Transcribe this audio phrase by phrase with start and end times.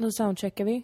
[0.00, 0.82] Nu soundcheckar vi.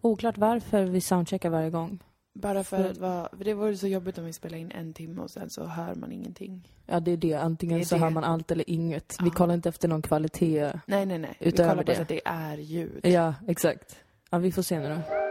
[0.00, 1.98] Oklart varför vi soundcheckar varje gång.
[2.34, 5.22] Bara för att vara, för det vore så jobbigt om vi spelade in en timme
[5.22, 6.68] och sen så hör man ingenting.
[6.86, 7.34] Ja, det är det.
[7.34, 8.00] Antingen Det är så det.
[8.00, 9.16] hör man allt eller inget.
[9.20, 9.32] Vi Ja.
[9.34, 10.72] kollar inte efter någon kvalitet.
[10.86, 11.36] Nej, nej, nej.
[11.40, 11.96] vi Utöver kollar på det.
[11.96, 13.06] så att det är ljud.
[13.06, 13.96] Ja, exakt.
[14.30, 15.25] Ja, vi får se nu då.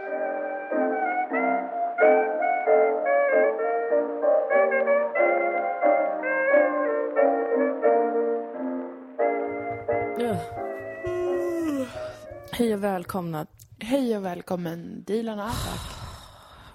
[12.58, 13.46] Hej och välkomna.
[13.78, 15.80] Hej och välkommen Dilan Apak.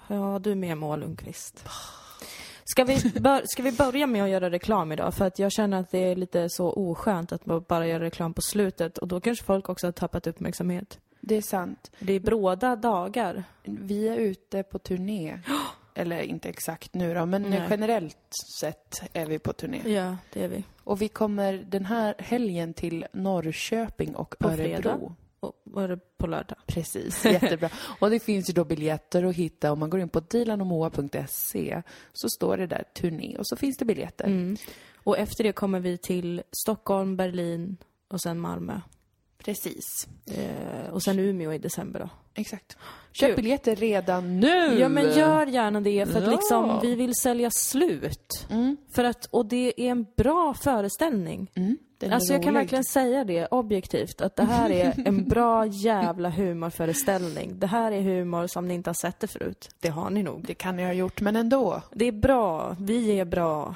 [0.08, 1.64] Ja, du är med Moa Lundqvist.
[2.64, 5.14] Ska vi, bör, ska vi börja med att göra reklam idag?
[5.14, 8.34] För att jag känner att det är lite så oskönt att man bara göra reklam
[8.34, 10.98] på slutet och då kanske folk också har tappat uppmärksamhet.
[11.20, 11.90] Det är sant.
[11.98, 13.44] Det är bråda dagar.
[13.64, 15.38] Vi är ute på turné.
[15.94, 17.66] Eller inte exakt nu då, men Nej.
[17.70, 19.82] generellt sett är vi på turné.
[19.84, 20.64] Ja, det är vi.
[20.84, 24.64] Och vi kommer den här helgen till Norrköping och På Örebro.
[24.64, 25.14] fredag.
[25.42, 26.58] Och var det på lördag?
[26.66, 27.68] Precis, jättebra.
[28.00, 29.72] Och det finns ju då biljetter att hitta.
[29.72, 33.84] Om man går in på dilanomoa.se så står det där turné och så finns det
[33.84, 34.24] biljetter.
[34.24, 34.56] Mm.
[34.96, 37.76] Och efter det kommer vi till Stockholm, Berlin
[38.08, 38.80] och sen Malmö.
[39.38, 42.08] Precis, Eh, och sen Umeå i december då.
[42.34, 42.76] exakt.
[43.12, 43.36] Köp Kul.
[43.36, 44.78] biljetter redan nu!
[44.80, 46.30] Ja men gör gärna det för att Ja.
[46.30, 48.46] liksom vi vill sälja slut.
[48.50, 48.76] Mm.
[48.94, 51.50] För att, och det är en bra föreställning.
[51.54, 51.76] Mm.
[52.02, 56.30] Den Alltså jag kan verkligen säga det objektivt, att det här är en bra jävla
[56.30, 57.58] humorföreställning.
[57.58, 59.70] Det här är humor som ni inte har sett det förut.
[59.80, 60.44] Det har ni nog.
[60.46, 61.82] Det kan jag ha gjort, men ändå.
[61.92, 63.74] Det är bra, vi är bra.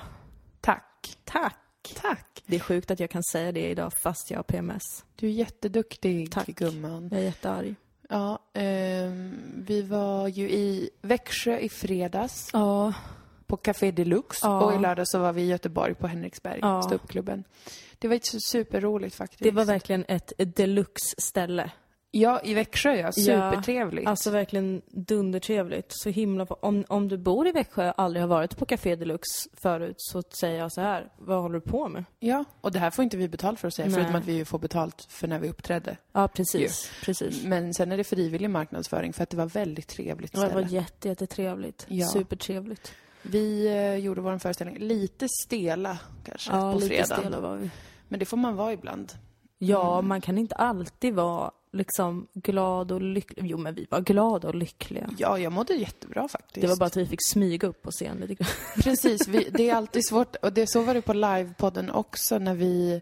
[0.61, 1.17] Tack.
[1.25, 1.57] Tack!
[2.03, 2.43] Tack.
[2.47, 5.05] Det är sjukt att jag kan säga det idag fast jag har PMS.
[5.17, 6.47] Du är jätteduktig, Tack.
[6.47, 7.09] gumman.
[7.13, 7.75] Jag är jättearg.
[8.09, 9.35] Ja, ehm,
[9.67, 12.95] vi var ju i Växjö i fredags Ja.
[13.47, 14.61] På Café Deluxe Ja.
[14.65, 16.83] och i lördag så var vi i Göteborg på Henriksberg, Ja.
[16.83, 17.45] ståuppklubben.
[17.99, 19.43] Det var superroligt faktiskt.
[19.43, 21.71] Det var verkligen ett deluxe-ställe.
[22.11, 23.13] Ja, i Växjö ja.
[23.13, 24.09] Supertrevligt.
[24.09, 25.87] Alltså verkligen dundertrevligt.
[25.89, 26.45] Så himla...
[26.45, 30.23] Om, om du bor i Växjö och aldrig har varit på Café Deluxe förut så
[30.31, 32.05] säger jag så här, vad håller du på med?
[32.19, 33.95] Ja, och det här får inte vi betalt för att säga, Nej.
[33.95, 35.97] förutom att vi får betalt för när vi uppträdde.
[36.13, 36.91] Ja, precis.
[37.05, 37.45] Precis.
[37.45, 40.63] Men sen är det frivillig marknadsföring för att det var väldigt trevligt Ja, det ställe.
[40.65, 41.87] var jätte, jättetrevligt.
[41.89, 42.07] Ja.
[42.07, 42.93] Supertrevligt.
[43.31, 47.19] Vi eh, gjorde vår föreställning lite stela kanske Ja, på lite fredagen.
[47.21, 47.71] stela var vi.
[48.09, 49.13] Men det får man vara ibland.
[49.59, 50.09] Ja, Mm.
[50.09, 53.47] man kan inte alltid vara liksom glad och lycklig.
[53.51, 55.11] Jo, men vi var glada och lyckliga.
[55.19, 56.61] Ja, jag mådde jättebra faktiskt.
[56.61, 58.49] Det var bara att vi fick smyga upp på scen lite grann.
[58.83, 60.37] Precis, vi, det är alltid svårt.
[60.37, 63.01] Och det, så var det på livepodden också när vi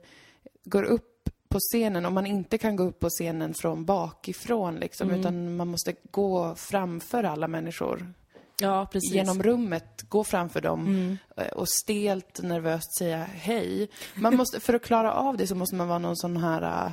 [0.64, 5.08] går upp på scenen och man inte kan gå upp på scenen från bakifrån liksom,
[5.08, 5.20] Mm.
[5.20, 8.12] utan man måste gå framför alla människor.
[8.60, 8.88] Ja.
[8.92, 11.18] Genom rummet, gå framför dem Mm.
[11.36, 13.88] eh, och stelt, nervöst säga hej.
[14.14, 16.92] Man måste, för att klara av det så måste man vara någon sån här,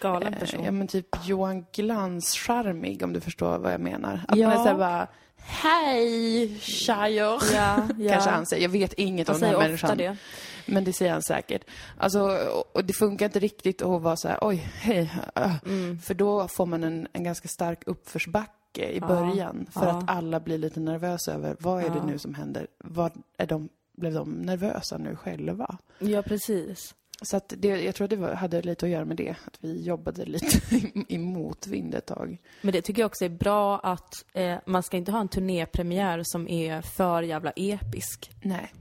[0.00, 0.64] Galen eh, person.
[0.64, 4.24] ja men typ Johan Glans-charmig om du förstår vad jag menar.
[4.28, 4.48] Att Ja.
[4.48, 5.06] man är såhär bara,
[5.36, 7.42] hej tjejer.
[7.54, 8.08] Ja, ja.
[8.12, 8.62] Kanske han säger.
[8.62, 9.96] Jag vet inget Han om den här människan.
[9.98, 10.16] det.
[10.66, 11.64] Men det säger han säkert.
[11.98, 12.20] Alltså,
[12.72, 15.10] och- det funkar inte riktigt att vara så här, oj, hej.
[15.66, 15.98] Mm.
[16.00, 19.66] För då får man en, en ganska stark uppförsbacke i Ja, början.
[19.70, 22.66] För att alla blir lite nervösa över, vad är det nu som händer?
[22.78, 25.78] Vad är de, blev de nervösa nu själva?
[25.98, 26.94] Ja, precis.
[27.22, 29.30] Så att det, jag tror det var, hade lite att göra med det.
[29.30, 32.38] Att vi jobbade lite i, i motvind ett tag.
[32.60, 36.22] Men det tycker jag också är bra att eh, man ska inte ha en turnépremiär
[36.24, 38.30] som är för jävla episk.
[38.42, 38.72] Nej,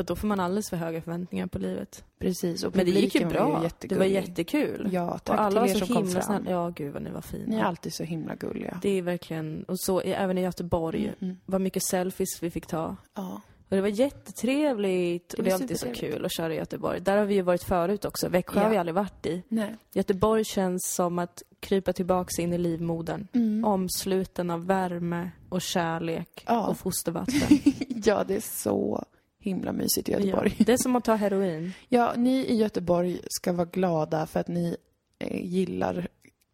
[0.00, 2.04] För då får man alldeles för höga förväntningar på livet.
[2.18, 2.64] precis.
[2.64, 3.68] Och Men det gick ju bra.
[3.80, 4.88] det var jättekul.
[4.92, 6.46] Ja, tack och alla till er så som kom himla fram.
[6.48, 7.44] Ja, gud vad ni var fina.
[7.46, 8.78] Ni är alltid så himla gulliga.
[8.82, 11.36] Det är verkligen, och så även i Göteborg, Mm.
[11.46, 12.96] vad mycket selfies vi fick ta.
[13.14, 13.40] Ja.
[13.68, 15.28] Och det var jättetrevligt.
[15.28, 17.00] Det och det är alltid så kul att köra i Göteborg.
[17.00, 18.28] Där har vi ju varit förut också.
[18.28, 18.64] Växjö Ja.
[18.64, 19.42] har vi aldrig varit i.
[19.48, 19.76] Nej.
[19.92, 23.28] Göteborg känns som att krypa tillbaks in i livmodern.
[23.32, 23.64] Mm.
[23.64, 26.66] Omsluten av värme och kärlek Ja.
[26.66, 27.58] och fostervatten.
[28.04, 29.04] Ja, det är så
[29.40, 30.54] himla mysigt i Göteborg.
[30.58, 31.72] Ja, det är som att ta heroin.
[31.88, 34.76] Ja, ni i Göteborg ska vara glada för att ni
[35.18, 36.08] eh, gillar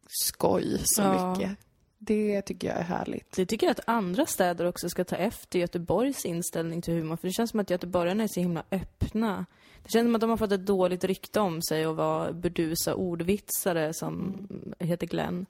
[0.08, 1.30] skoj så Ja.
[1.34, 1.56] mycket.
[1.98, 3.33] Det tycker jag är härligt.
[3.36, 7.16] Det tycker jag att andra städer också ska ta efter Göteborgs inställning till humor.
[7.16, 9.47] För det känns som att göteborgarna är så himla öppna.
[9.83, 12.94] Det känns som att de har fått ett dåligt rykte om sig att vara burdusa
[12.94, 14.47] ordvitsare som
[14.78, 15.47] heter Glenn.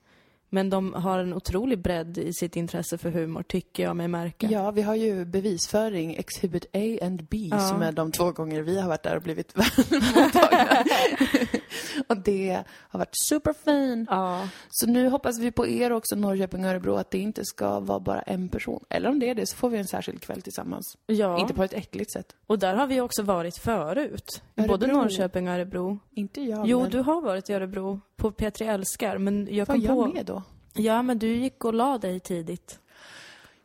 [0.50, 4.46] Men de har en otrolig bredd i sitt intresse för humor, tycker jag mig märka.
[4.50, 7.58] Ja, vi har ju bevisföring, Exhibit A and B, Ja.
[7.58, 9.56] som är de två gånger vi har varit där och blivit
[10.14, 10.84] mottagna.
[12.06, 14.06] och det har varit superfin.
[14.10, 14.48] Ja.
[14.70, 18.00] Så nu hoppas vi på er också, Norrköping och Örebro, att det inte ska vara
[18.00, 18.84] bara en person.
[18.90, 20.96] Eller om det är det, så får vi en särskild kväll tillsammans.
[21.06, 21.38] ja.
[21.40, 22.34] Inte på ett äckligt sätt.
[22.46, 24.42] Och där har vi också varit förut.
[24.54, 24.96] Både Örebro.
[25.02, 25.98] Norrköping och Örebro.
[26.10, 26.90] Inte jag, Jo, men...
[26.90, 30.06] du har varit i Örebro på P3 Älskar, men jag Var kom jag på...
[30.06, 30.42] med då?
[30.74, 32.78] Ja, men du gick och la dig tidigt.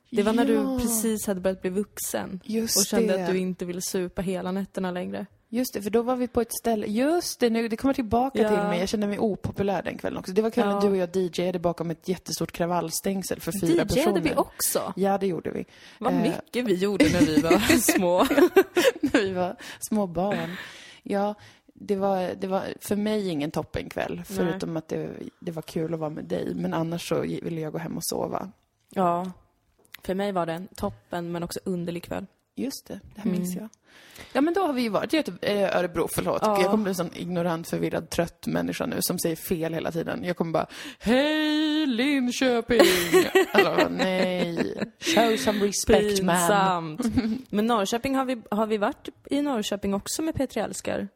[0.10, 0.62] Det var när Ja.
[0.62, 3.24] du precis hade börjat bli vuxen Just och kände det.
[3.24, 5.26] att du inte ville supa hela nätterna längre.
[5.54, 6.88] Just det, för då var vi på ett ställe.
[6.88, 8.48] Just det, nu, det kommer tillbaka Ja.
[8.50, 8.80] till mig.
[8.80, 10.32] Jag kände mig opopulär den kvällen också.
[10.32, 10.82] Det var kvällen Ja.
[10.82, 14.04] du och jag DJade bakom ett jättestort kravallstängsel för fyra personer.
[14.06, 14.94] DJade vi också?
[14.96, 15.66] Ja, det gjorde vi.
[16.00, 17.60] Vad Eh, mycket vi gjorde när vi var
[17.98, 18.18] små.
[19.02, 20.56] när vi var små barn.
[21.04, 21.34] Ja,
[21.74, 24.22] det var, det var för mig ingen toppenkväll.
[24.26, 25.10] Förutom att det,
[25.40, 26.56] det var kul att vara med dig.
[26.56, 28.52] Men annars så ville jag gå hem och sova.
[28.90, 29.32] Ja.
[30.04, 32.26] För mig var det en toppen, men också underlig kväll.
[32.62, 33.70] Just det, det här minns jag.
[34.34, 36.42] Ja, men då har vi ju varit i Göte- eh, Örebro, förlåt.
[36.46, 36.62] Ja.
[36.62, 40.24] Jag kommer bli en sån ignorant, förvirrad, trött människa nu som säger fel hela tiden.
[40.24, 40.68] Jag kommer bara,
[41.00, 42.80] hej Linköping!
[43.54, 44.74] Bara, nej.
[45.00, 46.98] Show some respect man.
[46.98, 47.02] Pinsamt.
[47.50, 51.08] Men Norrköping, har vi, har vi varit i Norrköping också med Petri Älskar?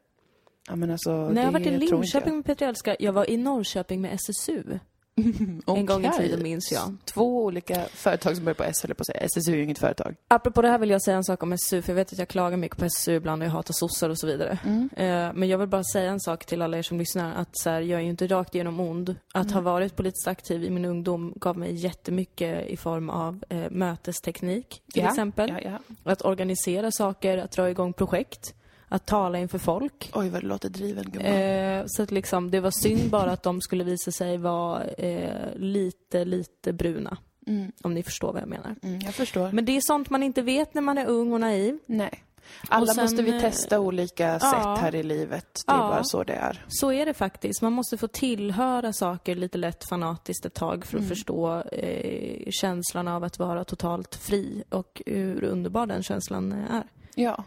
[0.67, 3.37] Ja, men alltså, När jag har varit i Linköping med Petri Älskar, jag var i
[3.37, 4.79] Norrköping med SSU.
[5.67, 6.97] En gång i tiden minns jag.
[7.05, 9.19] Två olika företag som börjar på S, höll på att säga.
[9.19, 10.15] SSU är ju inget företag.
[10.27, 12.27] Apropå det här vill jag säga en sak om SSU, för jag vet att jag
[12.27, 14.59] klagar mycket på SSU ibland och jag hatar sossar och så vidare.
[14.65, 14.89] Mm.
[14.97, 17.69] Eh, Men jag vill bara säga en sak till alla er som lyssnar, att så
[17.69, 19.15] här, jag är ju inte rakt igenom ond.
[19.33, 23.69] Att ha varit politiskt aktiv i min ungdom gav mig jättemycket i form av eh,
[23.71, 25.49] mötesteknik, till Ja, exempel.
[25.63, 26.11] Ja, ja.
[26.11, 28.53] Att organisera saker, att dra igång projekt,
[28.87, 30.09] att tala inför folk.
[30.13, 31.31] Oj, vad du låter driven, gumman.
[31.31, 35.55] Eh, så att liksom, det var synd bara att de skulle visa sig vara eh,
[35.55, 37.17] lite, lite bruna.
[37.47, 38.75] Mm, Om ni förstår vad jag menar.
[38.83, 39.51] mm, jag förstår.
[39.51, 41.77] Men det är sånt man inte vet när man är ung och naiv.
[41.85, 42.23] Nej.
[42.69, 44.39] Alla sen, måste vi eh, testa olika ja.
[44.39, 45.63] sätt här i livet.
[45.65, 45.81] Det är Ja.
[45.89, 46.65] bara så det är.
[46.67, 47.61] Så är det faktiskt.
[47.61, 53.07] Man måste få tillhöra saker lite lätt fanatiskt ett tag för att förstå eh, känslan
[53.07, 56.83] av att vara totalt fri och hur underbar den känslan är.
[57.15, 57.43] Ja.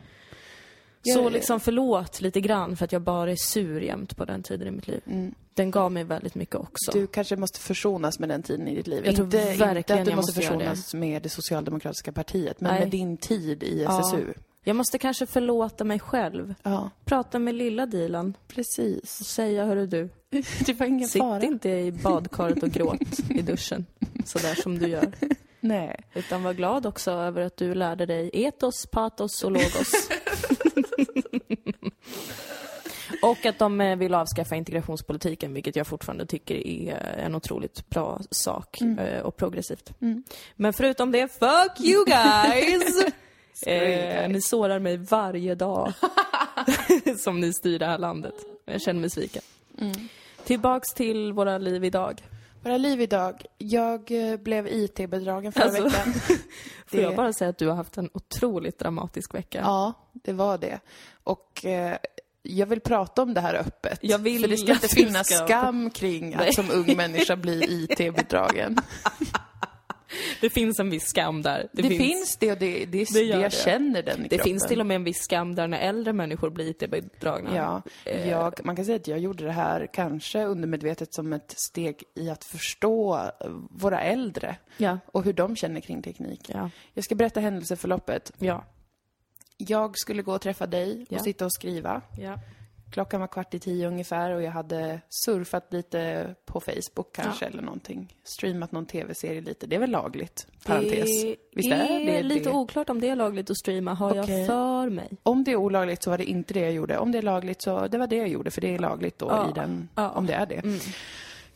[1.03, 4.69] Så liksom förlåt lite grann för att jag bara är sur jämt på den tiden
[4.69, 5.01] i mitt liv.
[5.07, 5.35] Mm.
[5.55, 6.91] Den gav mig väldigt mycket också.
[6.93, 9.03] Du kanske måste försonas med den tiden i ditt liv.
[9.07, 12.71] Jag tror inte, verkligen inte att du måste måste försonas med det socialdemokratiska partiet, men
[12.71, 12.81] Nej.
[12.81, 14.01] med din tid i Ja.
[14.01, 14.33] SSU.
[14.65, 16.55] Jag måste kanske förlåta mig själv.
[16.63, 19.21] Ja, Prata med lilla Dilan precis.
[19.21, 20.09] och säga, hörru du,
[20.67, 21.43] Det var ingen sitt fara.
[21.43, 23.01] inte i badkaret och gråt
[23.31, 23.87] i duschen.
[24.25, 25.13] Sådär som du gör.
[25.61, 26.01] Nej.
[26.15, 30.09] Utan var glad också över att du lärde dig etos, patos och logos.
[33.23, 38.21] och att de eh, vill avskaffa integrationspolitiken, vilket jag fortfarande tycker är en otroligt bra
[38.31, 39.93] sak eh, och progressivt.
[40.01, 40.23] Mm.
[40.57, 43.05] Men förutom det, fuck you guys!
[43.67, 45.93] Eh, ni sårar mig varje dag
[47.19, 48.35] som ni styr det här landet.
[48.65, 49.43] Jag känner mig sviken.
[49.79, 50.09] Mm.
[50.45, 52.23] Tillbaks till våra liv idag.
[52.69, 53.45] Våra liv idag.
[53.59, 56.15] Jag eh, blev IT-bedragen förra Alltså, veckan.
[56.87, 59.59] Får jag bara säga att du har haft en otroligt dramatisk vecka?
[59.63, 60.81] Ja, det var det.
[61.25, 61.97] Och eh,
[62.43, 63.99] jag vill prata om det här öppet.
[64.03, 65.47] Jag vill För det ska inte finnas ska.
[65.47, 66.49] skam kring Nej.
[66.49, 68.79] att som ung människa bli IT-bedragen.
[70.41, 71.69] Det finns en viss skam där.
[71.73, 73.51] Det, finns, det och det, det, Det jag det.
[73.51, 74.45] känner den i Det kroppen.
[74.45, 77.57] finns till och med en viss skam där när äldre människor blir IT-bedragna.
[77.57, 81.55] Ja, Eh, jag, man kan säga att jag gjorde det här kanske undermedvetet som ett
[81.71, 83.21] steg i att förstå
[83.71, 84.99] våra äldre Ja.
[85.07, 86.51] och hur de känner kring teknik.
[86.55, 86.71] Ja.
[86.95, 88.33] Jag ska berätta händelseförloppet.
[88.39, 88.65] Ja.
[89.57, 91.19] Jag skulle gå och träffa dig och Ja.
[91.19, 92.03] sitta och skriva.
[92.19, 92.39] Ja.
[92.91, 97.63] Klockan var kvart i tio ungefär och jag hade surfat lite på Facebook kanske eller
[97.63, 98.15] någonting.
[98.25, 99.67] Streamat någon tv-serie lite.
[99.67, 100.47] Det är väl lagligt?
[100.67, 101.23] Parentes.
[101.23, 102.55] Det Visst är, är det lite det?
[102.57, 104.39] oklart om det är lagligt att streama, har Okej.
[104.39, 105.09] jag för mig.
[105.23, 106.99] Om det är olagligt så var det inte det jag gjorde.
[106.99, 109.27] Om det är lagligt så det var det jag gjorde, för det är lagligt då
[109.27, 109.51] Ja.
[109.51, 110.11] i den, Ja.
[110.11, 110.55] om det är det.
[110.65, 110.79] Mm.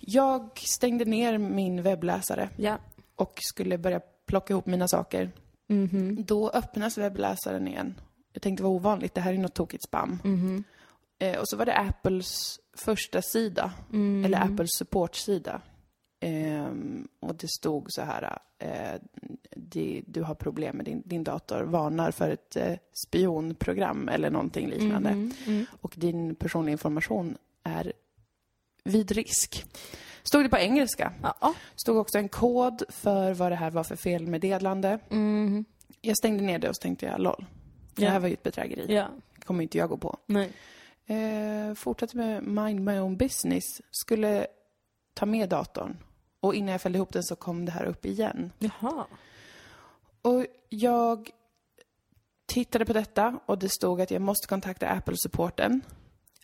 [0.00, 2.78] Jag stängde ner min webbläsare Ja.
[3.16, 5.30] och skulle börja plocka ihop mina saker.
[5.68, 6.24] Mhm.
[6.24, 8.00] Då öppnas webbläsaren igen.
[8.32, 10.18] Jag tänkte vad ovanligt, det här är något tokigt spam.
[10.24, 10.64] Mhm.
[11.22, 14.24] Eh, och så var det Apples första sida, Mm.
[14.24, 15.60] eller Apples supportsida.
[16.20, 19.00] Ehm, och det stod så här, eh,
[19.56, 22.74] det, du har problem med din, din dator, varnar för ett eh,
[23.06, 25.10] spionprogram eller någonting liknande.
[25.10, 25.32] Mhm.
[25.46, 25.66] Mm.
[25.80, 27.92] Och din personliga information är
[28.84, 29.64] vid risk.
[30.22, 31.12] Stod det på engelska.
[31.22, 31.54] Ja.
[31.76, 34.98] Stod också en kod för vad det här var för felmeddelande.
[35.08, 35.64] Mhm.
[36.00, 37.44] Jag stängde ner det och så tänkte jag, LOL.
[37.94, 38.10] Det Ja.
[38.10, 38.94] här var ju ett bedrägeri.
[38.94, 39.08] Ja.
[39.44, 40.16] kommer inte jag gå på.
[40.26, 40.52] Nej.
[41.12, 43.64] Eh, fortsatte med mind my own business.
[43.90, 44.46] Skulle
[45.14, 45.96] ta med datorn.
[46.40, 48.52] Och innan jag fällde ihop den så kom det här upp igen.
[48.58, 49.06] Jaha.
[50.22, 51.30] Och jag
[52.46, 55.80] tittade på detta och det stod att jag måste kontakta Apple-supporten.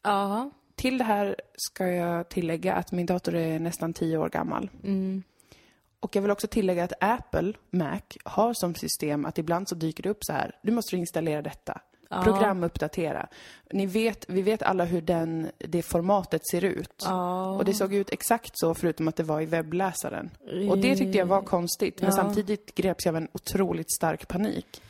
[0.03, 0.51] Ja.
[0.77, 4.71] till det här ska jag tillägga att min dator är nästan tio år gammal.
[4.85, 5.23] Mm.
[6.01, 10.03] Och jag vill också tillägga att Apple Mac har som system att ibland så dyker
[10.03, 11.81] det upp så här, du måste installera detta.
[12.09, 12.23] Ja.
[12.23, 13.29] Programuppdatera.
[13.73, 17.03] Ni vet, vi vet alla hur den, det formatet ser ut.
[17.05, 17.51] Ja.
[17.51, 20.31] Och det såg ut exakt så förutom att det var i webbläsaren.
[20.71, 22.01] Och det tyckte jag var konstigt.
[22.01, 22.17] Men Ja.
[22.17, 24.83] samtidigt greps jag av en otroligt stark panik.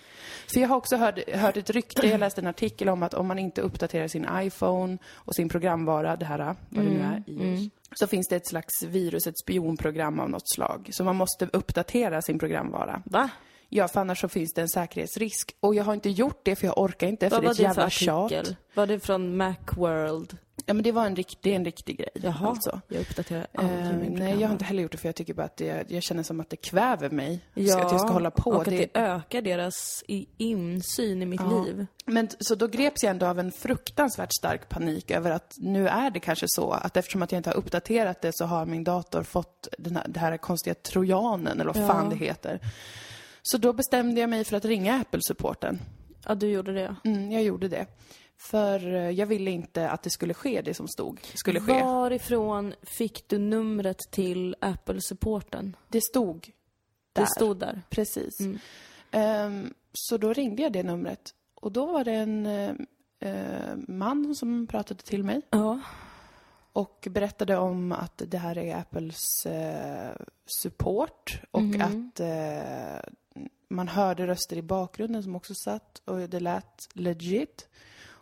[0.52, 3.26] För jag har också hört, hört ett rykte, jag läste en artikel om att om
[3.26, 7.70] man inte uppdaterar sin iPhone och sin programvara, det här, vad det nu är, iOS,
[7.94, 10.88] så finns det ett slags virus, ett spionprogram av något slag.
[10.92, 13.02] Så man måste uppdatera sin programvara.
[13.04, 13.30] Va?
[13.68, 15.54] Ja, för annars så finns det en säkerhetsrisk.
[15.60, 17.56] Och jag har inte gjort det för jag orkar inte, för Vad det är ett
[17.56, 18.56] för jävla tjat.
[18.74, 20.36] Var det från Macworld?
[20.66, 22.08] Ja, men det var en riktig, en riktig grej.
[22.14, 22.80] Jaha, Alltså.
[22.88, 25.34] jag uppdaterar aldrig Eh, min nej, jag har inte heller gjort det för jag tycker
[25.34, 27.40] bara att det, jag känner som att det kväver mig.
[27.54, 28.50] Ja, att jag ska hålla på.
[28.50, 30.04] och att Det- det ökar deras
[30.36, 31.64] insyn i mitt Ja.
[31.64, 31.86] liv.
[32.06, 36.10] Men så då greps jag ändå av en fruktansvärt stark panik över att nu är
[36.10, 39.22] det kanske så att eftersom att jag inte har uppdaterat det så har min dator
[39.22, 41.86] fått den här, det här konstiga trojanen eller vad Ja.
[41.86, 42.60] fan det heter.
[43.50, 45.78] Så då bestämde jag mig för att ringa Apple-supporten.
[46.26, 46.96] Ja, du gjorde det.
[47.04, 47.86] Mm, jag gjorde det.
[48.36, 51.72] För eh, jag ville inte att det skulle ske, det som stod skulle ske.
[51.82, 55.76] Varifrån fick du numret till Apple-supporten?
[55.88, 56.50] Det stod
[57.12, 57.22] där.
[57.22, 57.82] Det stod där.
[57.90, 58.40] Precis.
[58.40, 58.58] Mm.
[59.10, 61.34] Ehm, så då ringde jag det numret.
[61.54, 62.46] Och då var det en
[63.20, 65.80] eh, man som pratade till mig Ja.
[66.72, 70.16] och berättade om att det här är Apples eh,
[70.62, 71.80] support och Mhm.
[71.82, 73.10] att eh,
[73.68, 77.68] man hörde röster i bakgrunden som också satt och det lät legit.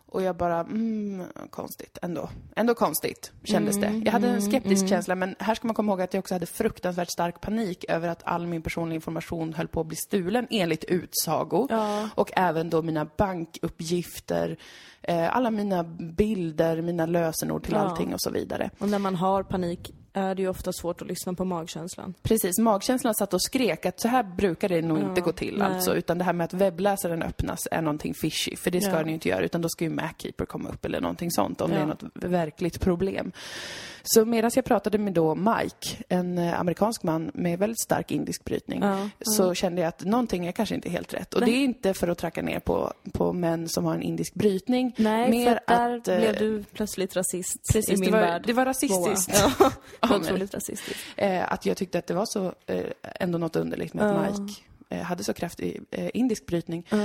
[0.09, 2.29] Och jag bara, mm, konstigt ändå.
[2.55, 4.01] Ändå konstigt, kändes det.
[4.05, 6.45] Jag hade en skeptisk känsla, men här ska man komma ihåg att jag också hade
[6.45, 10.83] fruktansvärt stark panik över att all min personliga information höll på att bli stulen, enligt
[10.83, 11.67] utsago.
[11.69, 12.09] Ja.
[12.15, 14.57] Och även då mina bankuppgifter,
[15.01, 15.83] eh, alla mina
[16.17, 17.79] bilder, mina lösenord till Ja.
[17.79, 18.69] allting och så vidare.
[18.79, 22.13] Och när man har panik är det ju ofta svårt att lyssna på magkänslan.
[22.21, 25.55] Precis, magkänslan satt och skrek att så här brukar det nog Ja, inte gå till
[25.57, 25.67] nej.
[25.67, 28.97] alltså, utan det här med att webbläsaren öppnas är någonting fishy, för det ska Ja.
[28.97, 31.69] den ju inte göra, utan då ska ju Mackeeper komma upp eller någonting sånt om
[31.69, 31.81] det Ja.
[31.81, 33.31] är något verkligt problem.
[34.09, 38.43] Så medan jag pratade med då Mike, en eh, amerikansk man med väldigt stark indisk
[38.45, 41.33] brytning, Ja, så kände jag att någonting är kanske inte helt rätt.
[41.33, 44.33] Och det är inte för att tracka ner på, på män som har en indisk
[44.33, 44.93] brytning.
[44.97, 48.25] Nej, mer för där att, eh, blev du plötsligt rasist Precis, i min det var,
[48.27, 48.43] värld.
[48.47, 49.31] det var rasistiskt.
[49.59, 49.71] Ja,
[50.01, 50.99] det var otroligt rasistiskt.
[51.15, 52.53] Eh, att jag tyckte att det var så,
[53.19, 54.41] ändå något underligt med att Ja.
[54.43, 55.81] Mike eh, hade så kraftig
[56.13, 56.87] indisk brytning.
[56.89, 56.97] Ja.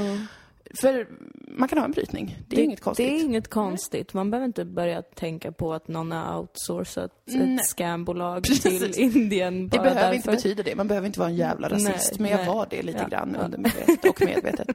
[0.74, 1.06] För
[1.48, 3.06] man kan ha en brytning, det är inget konstigt.
[3.06, 4.14] Det är inget konstigt.
[4.14, 7.54] Man behöver inte börja tänka på att någon har outsourcat Nej.
[7.54, 10.16] ett scambolag till Indien Det bara behöver därför.
[10.16, 10.74] inte betyda det.
[10.76, 12.10] Man behöver inte vara en jävla rasist.
[12.10, 12.46] Nej, men jag nej.
[12.46, 13.44] var det lite Ja, grann ja.
[13.44, 14.68] undermedvetet och medvetet.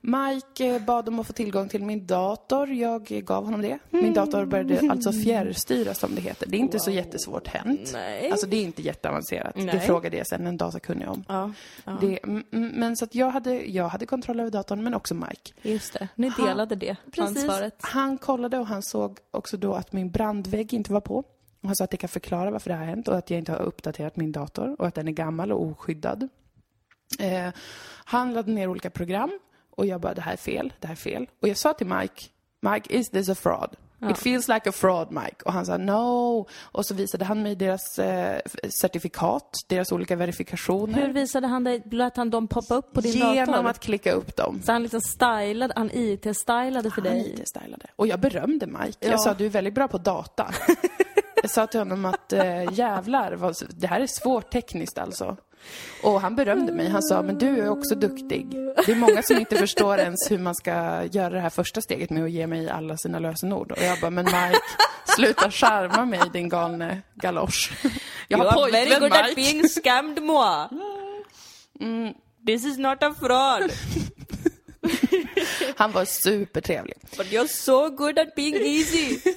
[0.00, 2.68] Mike eh, bad om att få tillgång till min dator.
[2.68, 3.78] Jag gav honom det.
[3.90, 6.46] Min dator började alltså fjärrstyras som det heter.
[6.48, 6.96] Det är inte så Wow.
[6.96, 7.90] jättesvårt hänt.
[7.92, 8.30] Nej.
[8.30, 9.54] Alltså det är inte jätteavancerat.
[9.54, 9.80] Det Nej.
[9.80, 11.24] frågade jag sen en datakunnig om.
[11.28, 11.52] Ja,
[11.84, 11.96] ja.
[12.00, 15.14] Det, mm, mm, men så att jag hade, jag hade kontroll över datorn, men också
[15.18, 15.52] Mike.
[15.62, 16.08] just det.
[16.14, 17.74] Ni Han- delade det ansvaret.
[17.80, 21.16] Han kollade och han såg också då att min brandvägg inte var på.
[21.60, 23.52] Och han sa att det kan förklara varför det har hänt och att jag inte
[23.52, 26.28] har uppdaterat min dator och att den är gammal och oskyddad.
[27.18, 27.48] Eh,
[28.04, 29.38] han laddade ner olika program
[29.70, 31.26] och jag bara, det här är fel, det här är fel.
[31.42, 32.22] Och jag sa till Mike,
[32.60, 33.70] Mike, is this a fraud?
[34.00, 34.10] Ja.
[34.10, 35.42] It feels like a fraud, Mike.
[35.44, 36.46] Och han sa no.
[36.62, 38.40] Och så visade han mig deras eh,
[38.80, 41.00] certifikat, deras olika verifikationer.
[41.06, 41.82] Hur visade han dig?
[41.90, 43.68] Lät han dem poppa upp på din Genom dator?
[43.70, 44.62] att klicka upp dem.
[44.64, 47.34] Så han liksom stylade, han IT-stylade för Han dig?
[47.34, 47.86] IT-stylade.
[47.96, 48.98] Och jag berömde Mike.
[49.00, 49.08] Ja.
[49.10, 50.54] Jag sa, du är väldigt bra på data.
[51.42, 55.36] jag sa till honom att äh, jävlar, vad, det här är svårt tekniskt alltså.
[56.02, 56.88] Och han berömde mig.
[56.88, 58.50] Han sa, men du är också duktig.
[58.86, 62.10] Det är många som inte förstår ens hur man ska göra det här första steget
[62.10, 63.72] med att ge mig alla sina lösenord.
[63.72, 64.60] Och jag bara, men Mike,
[65.16, 67.72] sluta charma mig din galne galosch.
[68.28, 69.32] Jag har pojkvän Mike.
[69.36, 70.68] being scammed, moi.
[71.80, 72.14] Mm.
[72.46, 73.72] This is not a fraud,
[75.76, 76.96] Han var supertrevlig.
[77.16, 79.18] but you're so good at being easy.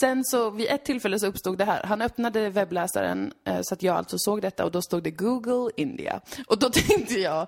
[0.00, 1.82] Sen så vid ett tillfälle så uppstod det här.
[1.84, 5.70] Han öppnade webbläsaren eh, så att jag alltså såg detta och då stod det Google
[5.76, 6.20] India.
[6.46, 7.40] Och då tänkte jag,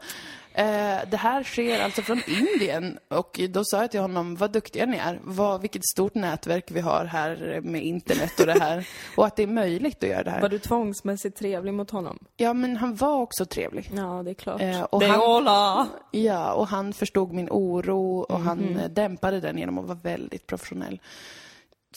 [0.52, 2.98] eh, det här sker alltså från Indien.
[3.08, 5.20] Och då sa jag till honom, vad duktiga ni är.
[5.22, 8.88] Vad, vilket stort nätverk vi har här med internet och det här.
[9.16, 10.48] Och att det är möjligt att göra det Var här.
[10.48, 12.18] du tvångsmässigt trevlig mot honom?
[12.36, 13.90] Ja, men han var också trevlig.
[13.96, 14.60] Ja, det är klart.
[14.60, 15.86] Eh, och det han- är alla.
[16.10, 20.46] Ja, och han förstod min oro och han eh, dämpade den genom att vara väldigt
[20.46, 21.00] professionell.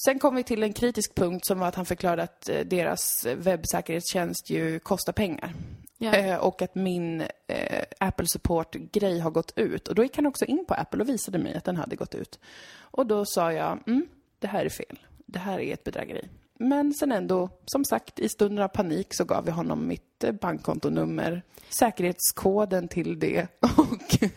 [0.06, 3.26] Sen kom vi till en kritisk punkt som var att han förklarade att eh, deras
[3.26, 5.54] webbsäkerhetstjänst ju kostar pengar.
[6.00, 9.88] Eh, och att min eh, Apple Support-grej har gått ut.
[9.88, 12.16] Och då gick han också in på Apple och visade mig att den hade gått
[12.16, 12.40] ut.
[12.76, 14.08] Och då sa jag, mm,
[14.40, 15.00] det här är fel.
[15.26, 16.30] Det här är ett bedrägeri.
[16.60, 20.32] Men sen ändå, som sagt, i stunden av panik så gav jag honom mitt eh,
[20.32, 21.42] bankkontonummer,
[21.80, 24.30] säkerhetskoden till det och,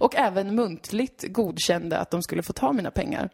[0.00, 3.30] och även muntligt godkände att de skulle få ta mina pengar.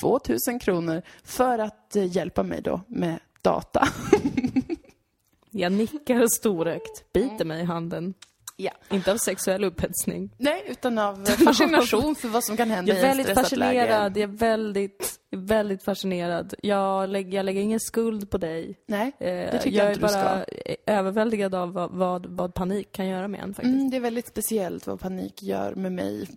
[0.00, 3.88] 2000 kronor för att eh, hjälpa mig då med data.
[5.50, 8.14] Jag nickar storögt, biter mig i handen.
[8.62, 8.72] Ja.
[8.90, 10.30] Inte av sexuell upphetsning.
[10.38, 13.58] Nej, utan av fascination för vad som kan hända Jag är i väldigt ett stressat
[13.58, 13.80] läge.
[13.80, 16.54] fascinerad, jag är väldigt, väldigt fascinerad.
[16.62, 18.78] Jag lägger, jag lägger ingen skuld på dig.
[18.88, 20.22] Nej, Eh, det tycker jag jag är inte du ska.
[20.22, 20.44] bara
[20.86, 23.74] överväldigad av vad, vad, vad panik kan göra med en faktiskt.
[23.74, 26.28] Mm, det är väldigt speciellt vad panik gör med mig,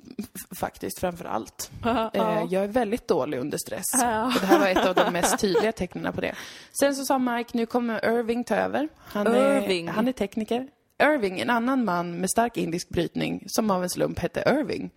[0.59, 1.71] faktiskt, framför allt.
[1.83, 2.11] Ja.
[2.13, 3.85] Eh, jag är väldigt dålig under stress.
[3.93, 6.35] Och det här var ett av de mest tydliga tecknen på det.
[6.79, 8.87] Sen så sa Mike, nu kommer Irving ta över.
[8.97, 9.87] Han Irving.
[9.87, 10.67] Är, han är tekniker.
[11.03, 14.89] Irving, en annan man med stark indisk brytning, som av en slump hette Irving.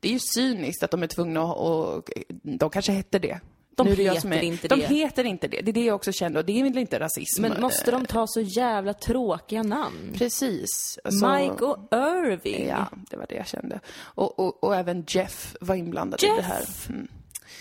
[0.00, 2.10] Det är ju cyniskt att de är tvungna att, och
[2.42, 3.40] de kanske hette det.
[3.76, 4.86] De Nu heter är- inte de det.
[4.86, 5.60] heter inte det.
[5.60, 7.42] Det är det jag också kände och det är väl inte rasism.
[7.42, 10.12] Men måste de ta så jävla tråkiga namn?
[10.14, 10.98] Precis.
[11.04, 12.66] Alltså- Mike och Irving?
[12.68, 13.80] Ja, det var det jag kände.
[14.00, 16.36] Och, och, och även Jeff var inblandad i Jeff?
[16.36, 16.64] det här.
[16.88, 17.08] Mm.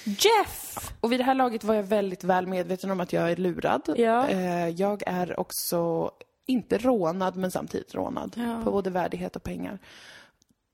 [0.03, 0.91] Jeff!
[0.99, 3.93] Och vid det här laget var jag väldigt väl medveten om att jag är lurad.
[3.97, 4.27] Ja.
[4.29, 6.11] Eh, jag är också,
[6.47, 8.33] inte rånad, men samtidigt rånad.
[8.37, 8.61] Ja.
[8.63, 9.79] På både värdighet och pengar.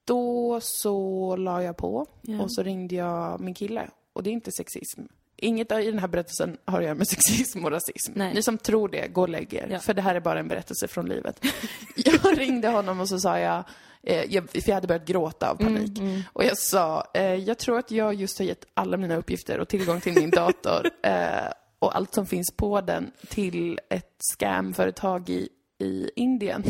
[0.06, 2.42] Då så la jag på Ja.
[2.42, 3.90] och så ringde jag min kille.
[4.14, 5.02] Och det är inte sexism.
[5.38, 8.12] Inget i den här berättelsen har att göra med sexism och rasism.
[8.16, 8.34] Nej.
[8.34, 9.68] Ni som tror det, gå och lägg er.
[9.72, 9.80] Ja.
[9.80, 11.46] För det här är bara en berättelse från livet.
[11.96, 13.64] jag ringde honom och så sa jag,
[14.04, 16.00] eh, jag, för jag hade börjat gråta av panik.
[16.34, 19.68] Och jag sa, eh, jag tror att jag just har gett alla mina uppgifter och
[19.68, 25.50] tillgång till min dator eh, och allt som finns på den till ett scamföretag i,
[25.80, 26.64] i Indien.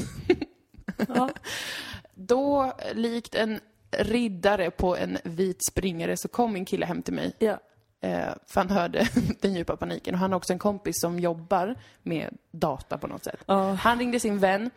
[1.07, 1.29] Ja.
[2.15, 3.59] Då, likt en
[3.91, 7.33] riddare på en vit springare, så kom min kille hem till mig.
[7.39, 7.59] ja.
[8.03, 9.07] Eh, för han hörde
[9.41, 10.13] den djupa paniken.
[10.13, 13.43] Och han har också en kompis som jobbar med data på något sätt.
[13.45, 13.73] Ja.
[13.73, 14.69] Han ringde sin vän.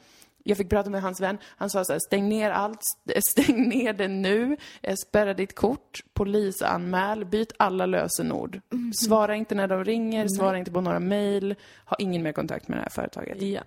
[0.45, 1.38] Jag fick prata med hans vän.
[1.45, 2.80] Han sa så här, stäng ner allt,
[3.30, 8.61] stäng ner det nu, eh, spärra ditt kort, polisanmäl, byt alla lösenord.
[9.06, 11.54] Svara inte när de ringer, svara inte på några mejl,
[11.85, 13.42] ha ingen mer kontakt med det här företaget.
[13.42, 13.61] Ja.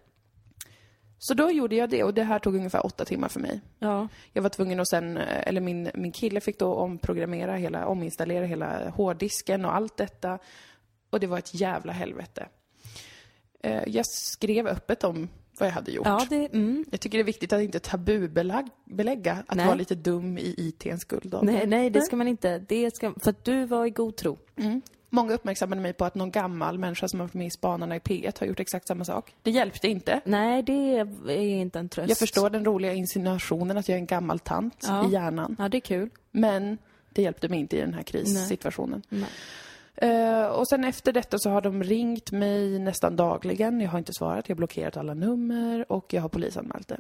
[1.22, 3.62] Så då gjorde jag det och det här tog ungefär åtta timmar för mig.
[3.80, 4.08] Ja.
[4.34, 8.46] Jag var tvungen att sen, eh, eller min, min kille fick då omprogrammera hela, ominstallera
[8.46, 10.40] hela hårddisken och allt detta.
[11.10, 12.48] Och det var ett jävla helvete.
[13.64, 15.30] Eh, Jag skrev öppet om
[15.60, 16.06] vad jag hade gjort.
[16.08, 16.54] Ja, det...
[16.54, 16.86] Mm.
[16.92, 19.66] Jag tycker det är viktigt att inte tabubelägga att Nej.
[19.66, 21.54] vara lite dum i ITns guldålder.
[21.54, 22.60] Nej, nej, det ska man inte.
[22.60, 23.14] Det ska...
[23.20, 24.38] För att du var i god tro.
[24.56, 24.82] Mm.
[25.10, 28.00] Många uppmärksammade mig på att någon gammal människa som har varit med i Spanarna i
[28.00, 29.36] P1 har gjort exakt samma sak.
[29.44, 30.22] Det hjälpte inte.
[30.26, 32.10] Nej, det är inte en tröst.
[32.10, 35.08] Jag förstår den roliga insinuationen att jag är en gammal tant Ja.
[35.08, 35.56] i hjärnan.
[35.60, 36.10] Ja, det är kul.
[36.32, 36.78] Men
[37.14, 39.02] det hjälpte mig inte i den här krissituationen.
[39.10, 39.30] Nej.
[39.96, 43.82] Eh, och sen efter detta så har de ringt mig nästan dagligen.
[43.82, 47.00] Jag har inte svarat, jag har blockerat alla nummer och jag har polisanmält det.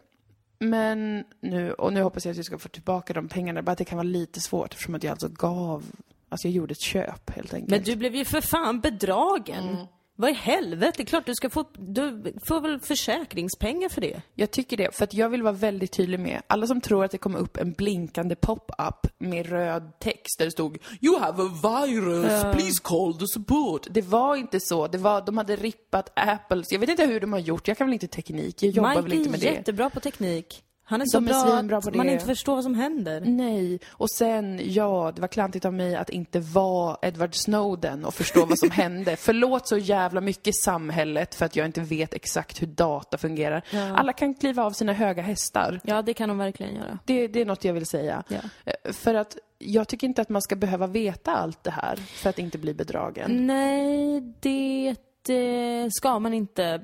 [0.59, 3.77] Men nu, och nu hoppas jag att jag ska få tillbaka de pengarna, bara att
[3.77, 5.83] det kan vara lite svårt eftersom att jag alltså gav,
[6.29, 7.71] alltså jag gjorde ett köp helt enkelt.
[7.71, 9.87] Men du blev ju för fan bedragen.
[10.19, 10.93] Vad i helvete?
[10.97, 11.65] Det är klart du ska få...
[11.77, 14.21] Du får väl försäkringspengar för det?
[14.35, 17.11] Jag tycker det, för att jag vill vara väldigt tydlig med alla som tror att
[17.11, 21.49] det kommer upp en blinkande pop-up med röd text där det stod You have a
[21.63, 23.87] virus, please call the support.
[23.89, 24.87] Det var inte så.
[24.87, 26.71] Det var, de hade rippat Apples.
[26.71, 27.67] Jag vet inte hur de har gjort.
[27.67, 28.63] Jag kan väl inte teknik.
[28.63, 29.45] Jag jobbar väl Mike inte är med det.
[29.45, 30.63] jättebra på teknik.
[30.89, 33.21] Han är så De är bra att man inte förstår vad som händer.
[33.21, 38.13] Nej, och sen, ja, det var klantigt av mig att inte vara Edward Snowden och
[38.13, 39.15] förstå vad som hände.
[39.15, 43.63] Förlåt så jävla mycket samhället för att jag inte vet exakt hur data fungerar.
[43.71, 43.97] Ja.
[43.97, 45.79] Alla kan kliva av sina höga hästar.
[45.83, 46.99] Ja, det kan de verkligen göra.
[47.05, 48.23] Det, det är något jag vill säga.
[48.27, 48.39] Ja.
[48.65, 52.29] Eh, För att jag tycker inte att man ska behöva veta allt det här för
[52.29, 53.47] att inte bli bedragen.
[53.47, 54.95] Nej, det
[55.29, 56.81] eh, ska man inte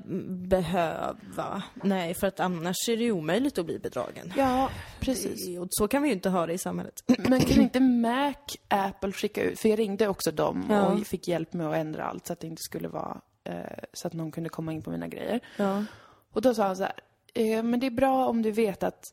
[0.50, 1.64] behöva.
[1.84, 4.34] Nej, för att annars är det omöjligt att bli bedragen.
[4.38, 5.48] Ja, precis.
[5.48, 7.04] Det- Och så kan vi ju inte ha det i samhället.
[7.30, 8.34] Men kan inte Mac,
[8.68, 10.86] Apple skicka ut, för jag ringde också dem Ja.
[10.86, 13.54] och fick hjälp med att ändra allt så att det inte skulle vara, eh,
[13.94, 15.40] så att någon kunde komma in på mina grejer.
[15.58, 15.84] Ja.
[16.34, 16.94] Och då sa han så här,
[17.34, 19.04] eh, men det är bra om du vet att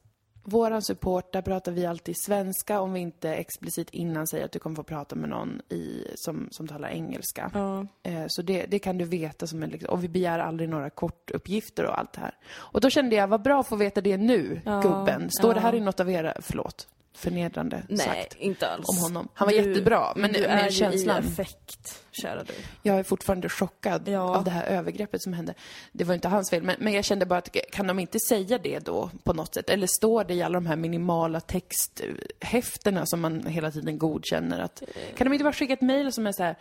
[0.45, 4.59] våran support, där pratar vi alltid svenska om vi inte explicit innan säger att du
[4.59, 7.51] kommer få prata med någon i, som, som talar engelska.
[7.55, 7.87] Ja.
[8.03, 10.91] Eh, Så det, det kan du veta som en, liksom, och vi begär aldrig några
[10.91, 12.35] kortuppgifter och allt det här.
[12.55, 15.31] Och då kände jag, vad bra att få veta det nu, Ja, gubben.
[15.31, 15.55] Står ja.
[15.55, 18.88] det här i något av era, förlåt, förnedrande Nej, sagt inte alls.
[18.88, 19.29] om honom.
[19.35, 21.22] Han var Du- jättebra, men, du men är känslan...
[21.22, 22.53] ju i effekt, kära du.
[22.83, 24.37] Jag är fortfarande chockad Ja.
[24.37, 25.55] av det här övergreppet som hände.
[25.92, 28.59] Det var inte hans fel, men, men jag kände bara att kan de inte säga
[28.59, 29.70] det då på något sätt?
[29.70, 34.61] Eller står det i alla de här minimala texthäftena som man hela tiden godkänner?
[34.61, 34.83] Att,
[35.16, 36.57] kan de inte bara skicka ett mejl som är så här,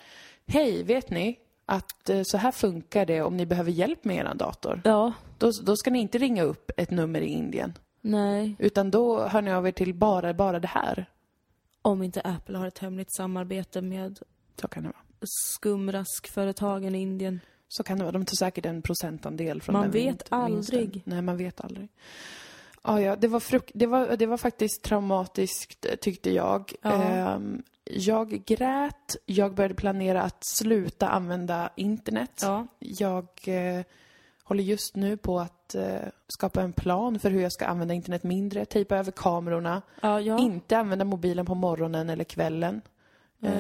[0.48, 4.34] hej, vet ni att eh, så här funkar det om ni behöver hjälp med er
[4.36, 4.82] dator?
[4.84, 5.14] Ja.
[5.38, 8.56] Då, då ska ni inte ringa upp ett nummer i Indien, Nej.
[8.60, 11.06] utan då hör ni av er till bara, bara det här.
[11.82, 14.20] Om inte Apple har ett hemligt samarbete med
[14.62, 15.28] Så kan det vara.
[15.86, 17.40] skumraskföretagen i Indien.
[17.68, 18.12] Så kan det vara.
[18.12, 21.02] De tar säkert en procentandel från Man den vet aldrig.
[21.06, 21.90] Nej, man vet aldrig.
[22.84, 26.74] Ja, ja, det var, fruk- det var, det var faktiskt traumatiskt, eh, tyckte jag.
[26.82, 27.04] Ja.
[27.04, 29.16] Ehm, jag grät.
[29.26, 32.40] Jag började planera att sluta använda internet.
[32.42, 32.68] Ja.
[32.80, 33.86] Jag eh,
[34.44, 38.24] håller just nu på att eh, skapa en plan för hur jag ska använda internet
[38.24, 38.66] mindre.
[38.66, 39.82] Tejpa över kamerorna.
[40.02, 40.40] Ja, ja.
[40.40, 42.82] Inte använda mobilen på morgonen eller kvällen.
[43.44, 43.52] Eh,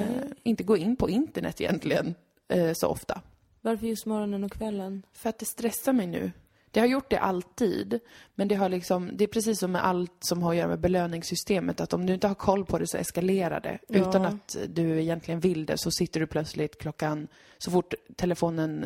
[0.43, 2.15] inte gå in på internet egentligen
[2.47, 3.21] eh, så ofta.
[3.61, 5.03] Varför just morgonen och kvällen?
[5.13, 6.31] För att det stressar mig nu.
[6.71, 7.99] Det har gjort det alltid,
[8.35, 10.79] men det har liksom, det är precis som med allt som har att göra med
[10.79, 13.79] belöningssystemet, att om du inte har koll på det så eskalerar det.
[13.87, 14.09] Ja.
[14.09, 18.85] Utan att du egentligen vill det så sitter du plötsligt klockan, så fort telefonen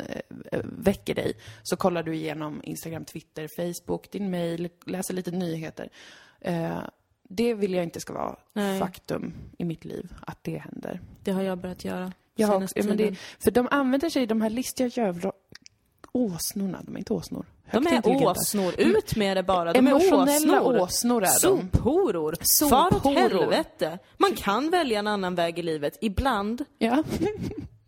[0.52, 5.88] eh, väcker dig, så kollar du igenom Instagram, Twitter, Facebook, din mail, läser lite nyheter.
[6.40, 6.78] Eh,
[7.28, 8.78] det vill jag inte ska vara Nej.
[8.78, 11.00] faktum i mitt liv, att det händer.
[11.22, 12.12] Det har jag börjat göra.
[12.38, 15.32] Ja, men det, för de använder sig, de här listiga jävla
[16.16, 17.46] åsnorna, de är inte åsnor.
[17.70, 18.30] De Högt är intelligenta.
[18.40, 18.74] åsnor.
[18.78, 19.72] Ut med det bara.
[19.72, 20.80] De är Emotionella åsnor.
[20.82, 21.30] åsnor är de.
[21.32, 22.34] Sophoror.
[22.70, 23.14] Far åt Sophoror.
[23.14, 23.98] helvete.
[24.18, 25.98] Man kan välja en annan väg i livet.
[26.00, 27.02] Ibland, Ja.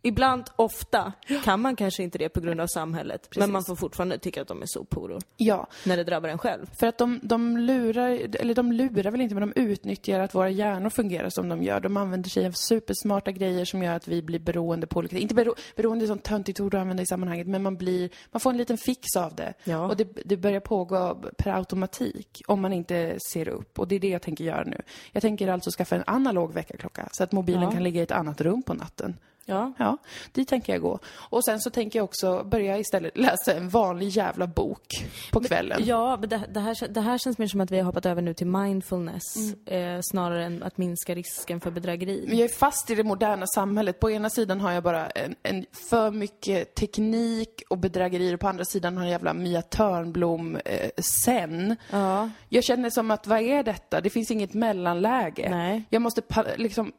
[0.03, 1.13] ibland, ofta
[1.45, 3.23] kan man kanske inte det på grund av samhället.
[3.31, 3.41] Precis.
[3.41, 5.23] Men man får fortfarande tycka att de är sophoror.
[5.37, 6.67] ja, När det drabbar en själv.
[6.81, 10.51] för att de, de lurar, eller de lurar väl inte, men de utnyttjar att våra
[10.51, 11.81] hjärnor fungerar som de gör.
[11.81, 15.35] De använder sig av supersmarta grejer som gör att vi blir beroende på olika Inte
[15.35, 18.41] bero, beroende är ett sånt töntigt ord att använda i sammanhanget, men man blir, man
[18.41, 19.55] får en liten fix av det.
[19.65, 19.89] Ja.
[19.89, 23.79] Och det, det börjar pågå per automatik om man inte ser upp.
[23.79, 24.83] Och det är det jag tänker göra nu.
[25.13, 27.71] Jag tänker alltså skaffa en analog väckarklocka så att mobilen Ja.
[27.71, 29.17] kan ligga i ett annat rum på natten.
[29.49, 29.73] Ja.
[29.79, 29.97] Ja,
[30.33, 30.99] dit tänker jag gå.
[31.15, 35.81] Och sen så tänker jag också börja istället läsa en vanlig jävla bok på kvällen.
[35.85, 38.23] Ja, men det, det, här, det här känns mer som att vi har hoppat över
[38.23, 39.37] nu till mindfulness.
[39.37, 39.97] Mm.
[39.97, 42.25] Eh, snarare än att minska risken för bedrägeri.
[42.29, 44.01] Men jag är fast i det moderna samhället.
[44.01, 48.49] På ena sidan har jag bara en, en för mycket teknik och bedrägerier och på
[48.49, 50.91] andra sidan har jag jävla Mia Törnblom eh,
[51.25, 51.77] sen.
[51.91, 52.31] Ja.
[52.49, 54.01] Jag känner som att, vad är detta?
[54.01, 55.51] Det finns inget mellanläge.
[55.51, 55.85] Nej.
[55.91, 56.23] Jag måste
[56.57, 56.93] liksom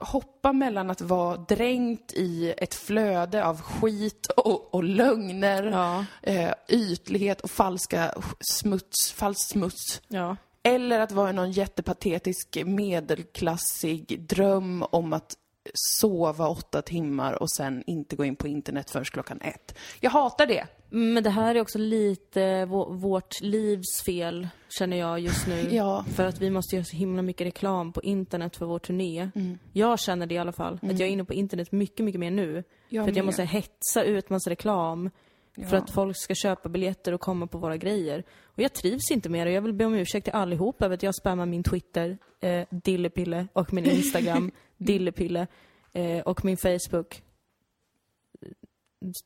[0.00, 6.04] hoppa mellan att vara dränkt i ett flöde av skit och, och lögner, Ja.
[6.22, 10.00] eh, ytlighet och falska smuts, falsk smuts.
[10.08, 10.36] Ja.
[10.62, 15.34] Eller att vara någon jättepatetisk medelklassig dröm om att
[15.74, 19.74] sova åtta timmar och sen inte gå in på internet först klockan ett.
[20.00, 20.66] Jag hatar det.
[20.90, 24.48] Men det här är också lite vå- vårt livs fel,
[24.78, 25.68] känner jag just nu.
[25.70, 26.04] Ja.
[26.14, 29.30] För att vi måste göra så himla mycket reklam på internet för vår turné.
[29.34, 29.58] Mm.
[29.72, 30.74] Jag känner det i alla fall.
[30.82, 32.64] Att jag är inne på internet mycket, mycket mer nu.
[32.88, 35.10] Jag för att jag måste hetsa ut massa reklam.
[35.54, 35.82] För Ja.
[35.82, 38.24] att folk ska köpa biljetter och komma på våra grejer.
[38.44, 39.50] Och jag trivs inte med det.
[39.52, 43.46] Jag vill be om ursäkt till allihop över att jag spammar min Twitter, eh, Dillepille,
[43.52, 45.46] och min Instagram, Dillepille,
[45.92, 47.22] eh, och min Facebook.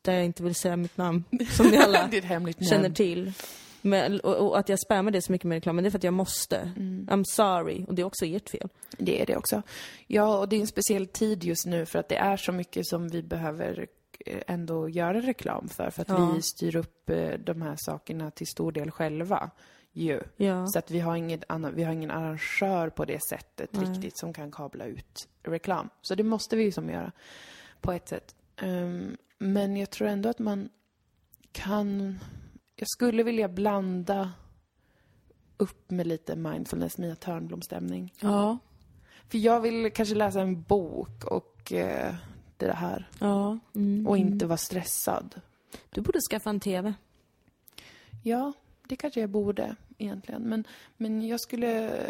[0.02, 1.24] Där jag inte vill säga mitt namn,
[1.56, 2.10] som ni alla
[2.70, 3.32] känner till.
[3.82, 5.98] Men, och, och att jag spammar det så mycket med reklam, men det är för
[5.98, 6.56] att jag måste.
[6.76, 7.08] Mm.
[7.10, 7.84] I'm sorry.
[7.84, 8.68] Och det är också ert fel.
[8.98, 9.62] Det är det också.
[10.06, 12.86] Ja, och det är en speciell tid just nu för att det är så mycket
[12.86, 13.86] som vi behöver
[14.26, 15.90] eh, ändå göra reklam för.
[15.90, 16.32] För att Ja.
[16.34, 19.50] vi styr upp eh, de här sakerna till stor del själva.
[19.92, 20.20] Ju.
[20.36, 20.66] Ja.
[20.66, 23.84] Så att vi har, inget annat, vi har ingen arrangör på det sättet Nej.
[23.84, 25.88] riktigt som kan kabla ut reklam.
[26.02, 27.12] Så det måste vi ju som göra
[27.80, 28.34] på ett sätt.
[28.56, 30.68] Ehm, men jag tror ändå att man
[31.52, 32.18] kan...
[32.76, 34.32] Jag skulle vilja blanda
[35.56, 38.14] upp med lite mindfulness, Mia Törnblom-stämning.
[38.20, 38.58] Ja.
[39.28, 42.14] För jag vill kanske läsa en bok och eh,
[42.56, 43.08] det här.
[43.18, 43.58] Ja.
[43.74, 44.06] Mm.
[44.06, 45.40] Och inte vara stressad.
[45.90, 46.94] Du borde skaffa en TV.
[48.22, 48.52] Ja,
[48.88, 50.42] det kanske jag borde egentligen.
[50.42, 50.64] Men,
[50.96, 52.00] men jag skulle...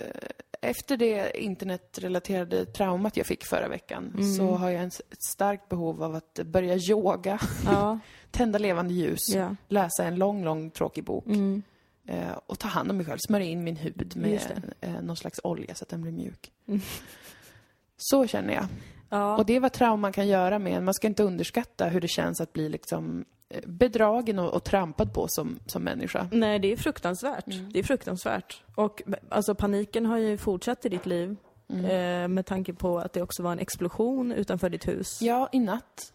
[0.64, 6.02] Efter det internetrelaterade traumat jag fick förra veckan så har jag en, ett starkt behov
[6.02, 7.98] av att börja yoga, Ja.
[8.30, 9.56] tända levande ljus, ja.
[9.68, 11.62] läsa en lång, lång tråkig bok Mm.
[12.08, 15.40] eh, och ta hand om mig själv, smörja in min hud med eh, någon slags
[15.44, 16.52] olja så att den blir mjuk.
[16.68, 16.80] Mm.
[17.96, 18.66] Så känner jag.
[19.10, 19.36] Ja.
[19.36, 20.84] Och det är vad trauman kan göra med en.
[20.84, 23.24] Man ska inte underskatta hur det känns att bli liksom
[23.66, 26.28] bedragen och, och trampad på som, som människa.
[26.32, 27.46] Nej, det är fruktansvärt.
[27.46, 27.72] Mm.
[27.72, 28.62] Det är fruktansvärt.
[28.74, 31.36] Och alltså paniken har ju fortsatt i ditt liv.
[31.68, 31.84] Mm.
[31.84, 35.22] Eh, med tanke på att det också var en explosion utanför ditt hus.
[35.22, 36.12] Ja, i natt.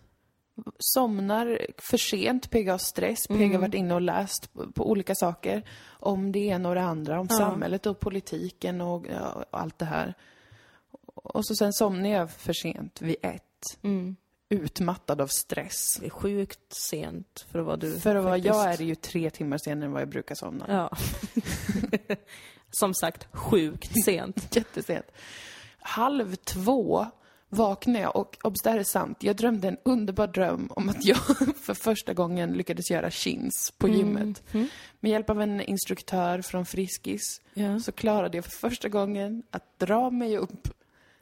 [0.79, 3.27] Somnar för sent, PG av stress.
[3.27, 3.51] PG Mm.
[3.51, 5.63] har varit inne och läst på, på olika saker.
[5.89, 7.37] Om det ena och det andra, om Ja.
[7.37, 10.13] samhället och politiken och, ja, och allt det här.
[11.15, 13.43] Och så sen somnar jag för sent vid ett.
[13.83, 14.15] Mm.
[14.49, 15.97] Utmattad av stress.
[15.99, 17.99] Det är sjukt sent för att vara du.
[17.99, 20.65] För att vara jag är det ju tre timmar senare än vad jag brukar somna.
[20.69, 20.97] Ja.
[22.71, 24.55] Som sagt, sjukt sent.
[24.55, 25.05] Jättesent.
[25.79, 27.05] Halv två
[27.49, 31.05] vaknade jag och, obs, det här är sant, jag drömde en underbar dröm om att
[31.05, 31.17] jag
[31.61, 34.43] för första gången lyckades göra chins på gymmet.
[34.53, 34.67] Mm.
[34.99, 37.79] Med hjälp av en instruktör från Friskis Ja.
[37.79, 40.67] så klarade jag för första gången att dra mig upp.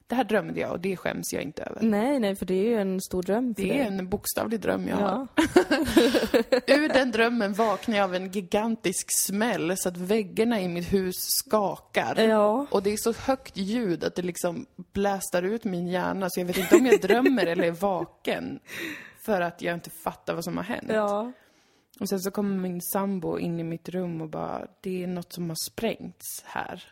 [0.10, 1.82] Det här drömde jag och det skäms jag inte över.
[1.82, 3.78] Nej, nej, för det är ju en stor dröm för Det dig.
[3.80, 5.28] är en bokstavlig dröm jag har.
[5.36, 5.44] Ja.
[6.76, 11.16] Ur den drömmen vaknade jag av en gigantisk smäll så att väggarna i mitt hus
[11.20, 12.16] skakar.
[12.22, 12.66] Ja.
[12.72, 16.46] Och det är så högt ljud att det liksom blästar ut min hjärna så jag
[16.46, 18.60] vet inte om jag drömmer eller är vaken.
[19.26, 20.88] För att jag inte fattar vad som har hänt.
[20.90, 21.32] Ja.
[22.00, 25.34] Och sen så kommer min sambo in i mitt rum och bara, det är något
[25.34, 26.84] som har sprängts här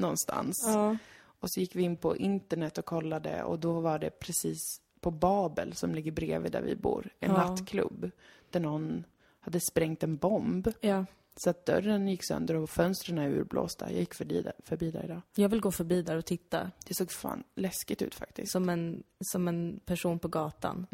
[0.00, 0.64] någonstans.
[0.66, 0.96] Ja.
[1.40, 5.10] Och så gick vi in på internet och kollade och då var det precis på
[5.10, 7.36] Babel som ligger bredvid där vi bor, en Ja.
[7.36, 8.10] nattklubb.
[8.50, 9.04] Där någon
[9.40, 10.68] hade sprängt en bomb.
[10.80, 11.04] ja.
[11.40, 13.90] Så att dörren gick sönder och fönstren är urblåsta.
[13.90, 15.20] Jag gick förbi där, förbi där idag.
[15.34, 16.70] Jag vill gå förbi där och titta.
[16.86, 18.52] Det såg fan läskigt ut faktiskt.
[18.52, 20.86] Som en, som en person på gatan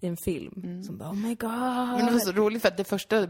[0.00, 0.82] i en film.
[0.84, 1.50] Som bara, oh my god.
[1.50, 1.96] Mm.
[1.96, 3.28] Men det var så roligt för att det första,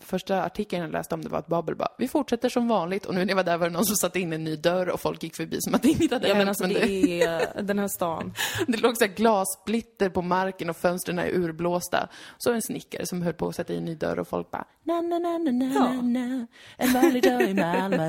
[0.00, 3.06] första artikeln jag läste om det var att Babel bara, vi fortsätter som vanligt.
[3.06, 4.88] Och nu när jag var där var det någon som satte in en ny dörr
[4.88, 6.48] och folk gick förbi som att inget hade Ja men hänt.
[6.48, 8.32] alltså men det är den här stan.
[8.66, 12.08] Det låg så här glassplitter på marken och fönstren är urblåsta.
[12.38, 14.64] Så en snickare som höll på att sätta in en ny dörr och folk bara
[14.82, 15.83] na na na na na Ja.
[15.92, 18.08] Na En vanlig dag i Malmö.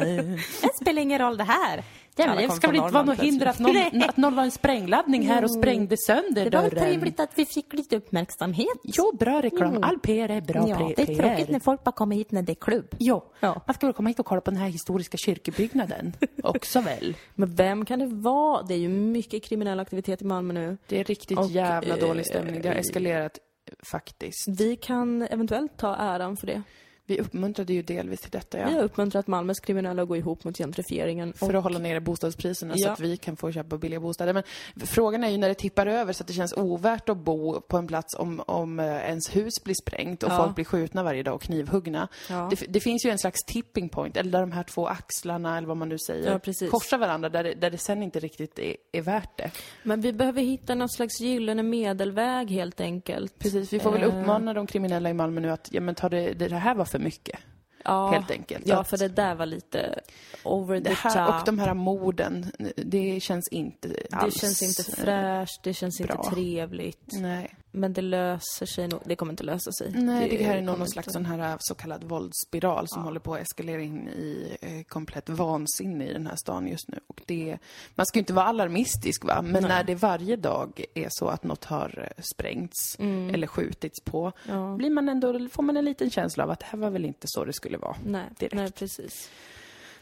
[0.61, 1.83] Det spelar ingen roll det här.
[2.17, 3.75] Ja, men det ska väl inte vara något hinder att någon,
[4.09, 6.83] att någon la en sprängladdning här och sprängde sönder Det var dörren.
[6.83, 8.67] trevligt att vi fick lite uppmärksamhet.
[8.83, 9.83] Jo, bra reklam.
[9.83, 11.15] All PR är bra Ja, det är PR.
[11.15, 12.95] tråkigt när folk bara kommer hit när det är klubb.
[12.99, 13.61] Jo, Ja.
[13.67, 17.15] man ska väl komma hit och kolla på den här historiska kyrkobyggnaden också väl?
[17.35, 18.63] Men vem kan det vara?
[18.63, 20.77] Det är ju mycket kriminell aktivitet i Malmö nu.
[20.87, 22.61] Det är riktigt Och, jävla dålig stämning.
[22.61, 23.37] Det har eskalerat
[23.71, 24.47] eh, faktiskt.
[24.59, 26.61] Vi kan eventuellt ta äran för det.
[27.07, 28.67] Vi uppmuntrade ju delvis till detta, ja.
[28.67, 31.33] Vi har uppmuntrat Malmös kriminella att gå ihop mot gentrifieringen.
[31.33, 32.91] För att hålla nere bostadspriserna så Ja.
[32.91, 34.33] att vi kan få köpa billiga bostäder.
[34.33, 34.43] Men
[34.85, 37.77] frågan är ju när det tippar över så att det känns ovärt att bo på
[37.77, 40.37] en plats om, om eh, ens hus blir sprängt och Ja.
[40.37, 42.07] folk blir skjutna varje dag och knivhuggna.
[42.29, 42.47] Ja.
[42.51, 45.67] Det, det finns ju en slags tipping point, eller där de här två axlarna, eller
[45.67, 48.75] vad man nu säger, Ja, korsar varandra där det, där det sen inte riktigt är,
[48.91, 49.51] är värt det.
[49.83, 53.39] Men vi behöver hitta någon slags gyllene medelväg helt enkelt.
[53.39, 54.07] Precis, vi får väl Eh.
[54.07, 56.94] uppmana de kriminella i Malmö nu att, ja men ta det, det här var för
[56.99, 57.39] mycket.
[57.83, 58.67] Ja, helt enkelt.
[58.67, 59.99] Ja, för det där var lite
[60.43, 61.35] over Det the här, top.
[61.35, 66.15] och de här morden, det känns inte det alls känns inte fräscht, det känns bra.
[66.15, 67.07] inte trevligt.
[67.11, 67.55] Nej.
[67.75, 69.01] Men det löser sig nog.
[69.05, 69.91] Det kommer inte lösa sig.
[69.95, 73.33] Nej, det, här är någon slags sån här äh, så kallad våldsspiral som håller på
[73.35, 76.99] att eskalera in i eh, komplett vansinne i den här stan just nu.
[77.07, 77.57] Och det,
[77.95, 79.61] man ska ju inte vara alarmistisk va, men Nej.
[79.61, 84.57] när det varje dag är så att något har eh, sprängts eller skjutits på, Mm.
[84.59, 84.75] Ja.
[84.75, 87.27] blir man ändå, får man en liten känsla av att det här var väl inte
[87.29, 87.95] så det skulle vara.
[88.05, 88.55] Nej, direkt.
[88.55, 89.29] nej, precis.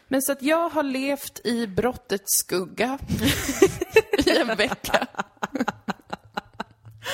[0.07, 2.99] Men så att jag har levt i brottets skugga
[4.25, 5.07] i en vecka.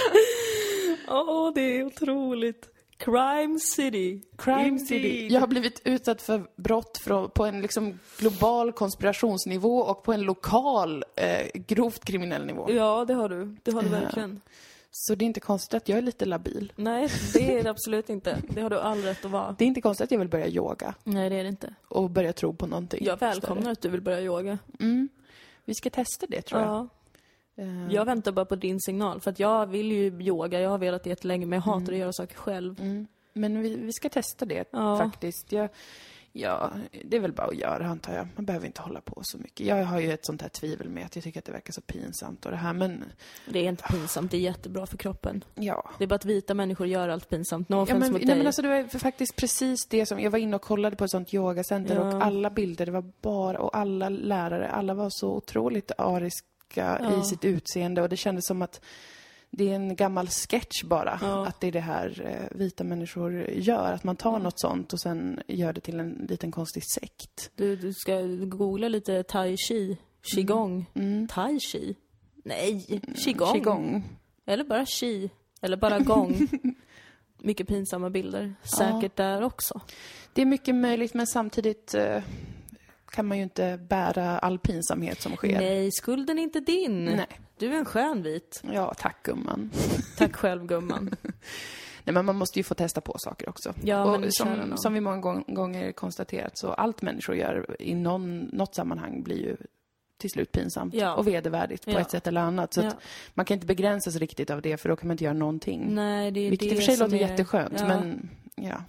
[1.08, 2.70] Åh, det är otroligt.
[2.98, 4.22] Crime City.
[4.38, 4.96] Crime City.
[5.10, 5.32] Indeed.
[5.32, 10.22] Jag har blivit utsatt för brott från, på en liksom global konspirationsnivå och på en
[10.22, 12.66] lokal eh, grovt kriminell nivå.
[12.72, 13.56] Ja, det har du.
[13.64, 14.00] Det har du Ja.
[14.00, 14.42] verkligen.
[14.92, 16.74] Så det är inte konstigt att jag är lite labil.
[16.76, 18.38] Nej, det är det absolut inte.
[18.50, 19.56] Det har du all rätt att vara.
[19.58, 21.74] Det är inte konstigt att jag vill börja yoga Nej, det är det inte.
[21.88, 23.06] och börja tro på någonting.
[23.06, 24.58] Jag välkomnar att du vill börja yoga.
[24.74, 24.88] större.
[24.90, 25.10] Mm.
[25.66, 26.70] Vi ska testa det tror jag.
[26.70, 26.88] Ja.
[27.60, 29.22] Eh, Jag väntar bara på din signal.
[29.22, 30.60] För att jag vill ju yoga.
[30.62, 32.80] Jag har velat det jättelänge, men jag hatar att göra saker själv.
[32.82, 33.08] Mm.
[33.34, 34.98] Men vi, vi ska testa det Ja.
[34.98, 35.52] faktiskt.
[35.52, 35.70] Jag,
[36.32, 36.72] ja,
[37.06, 38.28] det är väl bara att göra antar jag.
[38.36, 39.68] Man behöver inte hålla på så mycket.
[39.68, 41.82] Jag har ju ett sånt här tvivel med att jag tycker att det verkar så
[41.82, 43.04] pinsamt och det här, men
[43.50, 45.44] Det är inte pinsamt, det är jättebra för kroppen.
[45.56, 45.90] ja.
[45.98, 47.70] Det är bara att vita människor gör allt pinsamt.
[47.70, 48.38] No Ja, men, mot nej, dig.
[48.38, 51.12] men alltså, det var faktiskt precis det som, jag var inne och kollade på ett
[51.12, 52.02] sånt yogacenter Ja.
[52.16, 55.92] och alla bilder, det var bara, och alla lärare, alla var så otroligt
[56.78, 57.22] ariska Ja.
[57.22, 58.82] i sitt utseende och det kändes som att
[59.52, 61.46] det är en gammal sketch bara, Ja.
[61.48, 65.00] att det är det här eh, vita människor gör, att man tar något sånt och
[65.02, 67.52] sen gör det till en liten konstig sekt.
[67.56, 69.98] Du, du ska googla lite tai chi,
[70.36, 70.86] qigong.
[70.94, 71.28] Mm.
[71.28, 71.96] Tai chi?
[72.46, 73.54] Nej, qigong.
[73.54, 74.04] Qigong.
[74.46, 75.30] Eller bara chi.
[75.62, 76.48] Eller bara gong.
[77.42, 78.54] mycket pinsamma bilder.
[78.64, 79.82] Säkert där också.
[80.34, 82.24] Det är mycket möjligt, men samtidigt eh,
[83.12, 85.58] kan man ju inte bära all pinsamhet som sker.
[85.60, 87.06] Nej, skulden är inte din.
[87.06, 87.28] Nej.
[87.58, 88.62] Du är en skön vit.
[88.74, 89.72] Ja, tack gumman.
[90.18, 91.16] Tack själv gumman.
[92.04, 93.74] Nej, men man måste ju få testa på saker också.
[93.84, 97.96] Ja, och men som, som vi många gång- gånger konstaterat, så allt människor gör i
[97.96, 99.58] någon, något sammanhang blir ju
[100.18, 101.16] till slut pinsamt Ja.
[101.16, 102.00] och vedervärdigt på Ja.
[102.00, 102.74] ett sätt eller annat.
[102.74, 102.92] Så Ja.
[103.34, 105.96] man kan inte begränsa sig riktigt av det, för då kan man inte göra någonting.
[105.96, 108.84] Nej, det är Vilket det i och för sig låter är- jätteskönt, men ja.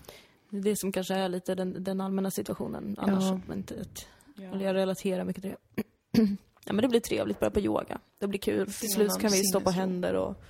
[0.51, 2.97] Det som kanske är lite den, den allmänna situationen.
[2.99, 3.35] Annars Ja.
[3.35, 3.75] att man inte...
[3.75, 4.07] Ett,
[4.53, 5.83] eller jag relaterar mycket till det.
[6.65, 7.99] ja, men det blir trevligt, börja på yoga.
[8.19, 8.73] Det blir kul.
[8.73, 10.43] Till slut kan vi stå på händer och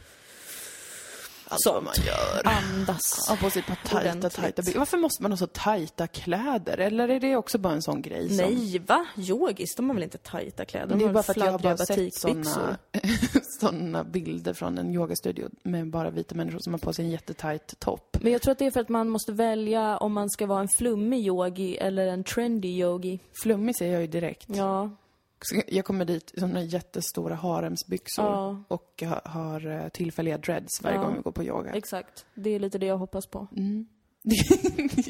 [1.51, 2.43] Allt vad man gör.
[2.45, 3.31] andas.
[3.41, 4.35] På sig ett par tajta, Ordentligt.
[4.35, 4.79] tajta.
[4.79, 6.79] Varför måste man ha så tajta kläder?
[6.79, 8.29] Eller är det också bara en sån grej?
[8.29, 8.37] Som...
[8.37, 9.07] Nej, va?
[9.17, 10.87] Yogis, de har väl inte tajta kläder?
[10.87, 12.77] De Det är bara för att jag har bara sett såna,
[13.61, 17.81] såna bilder från en yogastudio med bara vita människor som har på sig en jättetajt
[17.81, 18.17] topp.
[18.21, 20.61] Men jag tror att det är för att man måste välja om man ska vara
[20.61, 23.21] en flummig yogi eller en trendy yogi.
[23.43, 24.47] Flummig ser jag ju direkt.
[24.49, 24.91] Ja,
[25.67, 28.65] Jag kommer dit i såna jättestora haremsbyxor Ja.
[28.69, 31.03] och ha- har eh, tillfälliga dreads varje Ja.
[31.03, 31.71] gång vi går på yoga.
[31.73, 32.27] exakt.
[32.35, 33.47] Det är lite det jag hoppas på.
[33.57, 33.87] Mm.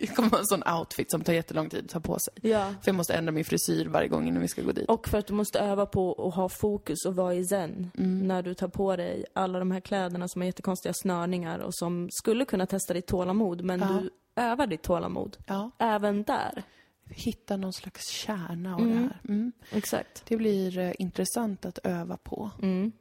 [0.00, 2.34] det kommer vara en sån outfit som tar jättelång tid att ta på sig.
[2.50, 2.66] Ja.
[2.82, 4.88] För jag måste ändra min frisyr varje gång innan vi ska gå dit.
[4.88, 8.28] Och för att du måste öva på att ha fokus och vara i zen Mm.
[8.28, 12.08] när du tar på dig alla de här kläderna som har jättekonstiga snörningar och som
[12.12, 13.86] skulle kunna testa ditt tålamod, men Ja.
[13.86, 14.10] du
[14.42, 15.36] övar ditt tålamod.
[15.46, 16.62] Ja, Även där.
[17.10, 18.94] Hitta någon slags kärna av Mm.
[18.94, 19.20] det här.
[19.28, 19.52] Mm.
[19.72, 20.22] Exakt.
[20.28, 22.50] Det blir eh, intressant att öva på.
[22.62, 22.92] Mm.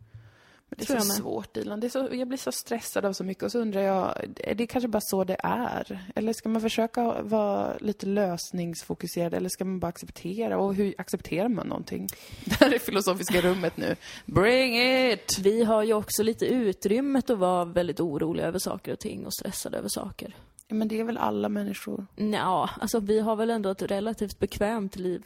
[0.72, 1.80] Men det är Tror så svårt, Dilan.
[1.80, 4.56] Det är så, jag blir så stressad av så mycket och så undrar jag, är
[4.56, 6.12] det kanske bara så det är?
[6.16, 10.58] Eller ska man försöka vara lite lösningsfokuserad eller ska man bara acceptera?
[10.58, 12.08] Och hur accepterar man någonting?
[12.46, 13.96] Det här är filosofiska rummet nu.
[14.26, 14.80] Bring
[15.12, 15.40] it!
[15.40, 19.34] Vi har ju också lite utrymmet att vara väldigt oroliga över saker och ting och
[19.34, 20.36] stressade över saker.
[20.72, 22.06] Ja, men det är väl alla människor?
[22.16, 25.24] Ja, alltså vi har väl ändå ett relativt bekvämt liv.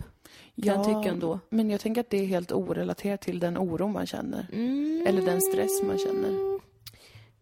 [0.64, 1.40] Kan jag tycka ändå.
[1.50, 4.48] Men jag tänker att det är helt orelaterat till den oro man känner.
[4.54, 5.04] Mm.
[5.08, 6.60] Eller den stress man känner.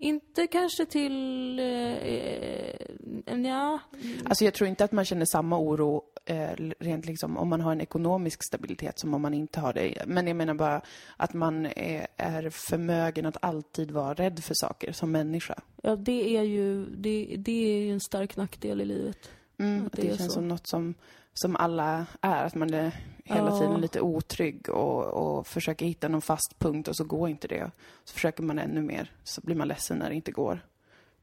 [0.02, 1.60] Inte kanske till...
[1.60, 3.80] Eh, eh, ja.
[4.26, 7.72] Alltså jag tror inte att man känner samma oro eh, rent liksom om man har
[7.72, 10.04] en ekonomisk stabilitet som om man inte har det.
[10.08, 10.82] Men jag menar bara
[11.18, 15.62] att man är, är förmögen att alltid vara rädd för saker som människa.
[15.84, 19.30] ja, det är ju det, det är ju en stark nackdel i livet.
[19.60, 20.40] Mm, Att det, det är känns så.
[20.40, 20.94] som något som,
[21.34, 22.92] som alla är, att man är
[23.34, 27.48] hela tiden lite otrygg och, och försöker hitta någon fast punkt och så går inte
[27.48, 27.72] det.
[28.04, 30.60] Så försöker man ännu mer, så blir man ledsen när det inte går.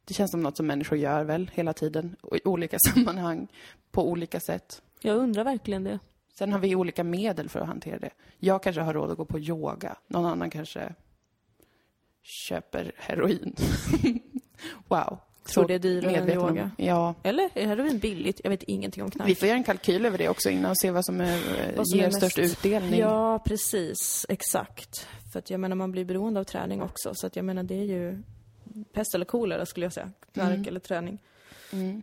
[0.04, 3.48] Det känns som något som människor gör väl hela tiden, i olika sammanhang,
[3.90, 4.82] på olika sätt.
[5.00, 5.98] Jag undrar verkligen det.
[6.38, 8.10] Sen har vi olika medel för att hantera det.
[8.38, 9.96] Jag kanske har råd att gå på yoga.
[10.06, 10.94] Någon annan kanske
[12.22, 13.54] köper heroin.
[14.88, 15.18] wow.
[15.48, 16.70] Tror det är dyrare än om- yoga.
[16.76, 17.14] Ja.
[17.22, 18.40] Eller är heroin billigt?
[18.44, 19.28] Jag vet ingenting om knark.
[19.28, 21.40] Vi får göra en kalkyl över det också innan och se vad som, är,
[21.76, 23.00] Vad som ger är störst utdelning.
[23.00, 24.26] Ja, precis.
[24.28, 25.06] Exakt.
[25.32, 27.12] För att jag menar, man blir beroende av träning också.
[27.14, 28.22] Så att jag menar, det är ju
[28.92, 30.10] pest eller kolera skulle jag säga.
[30.32, 30.68] Knark Mm.
[30.68, 31.18] eller träning.
[31.72, 32.02] Mm.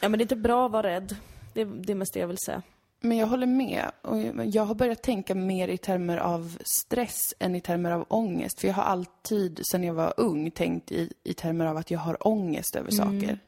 [0.00, 1.16] Ja, men det är inte bra att vara rädd.
[1.54, 2.62] Det, det är mest det jag vill säga.
[3.08, 3.90] Men jag håller med.
[4.02, 8.60] Och jag- har börjat tänka mer i termer av stress än i termer av ångest.
[8.60, 11.98] För jag har alltid, sedan jag var ung, tänkt i, i termer av att jag
[11.98, 13.38] har ångest över saker.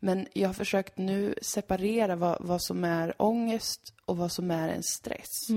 [0.00, 4.68] Men jag har försökt nu separera vad, vad som är ångest och vad som är
[4.68, 5.48] en stress.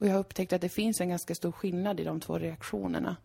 [0.00, 3.16] Och jag har upptäckt att det finns en ganska stor skillnad i de två reaktionerna.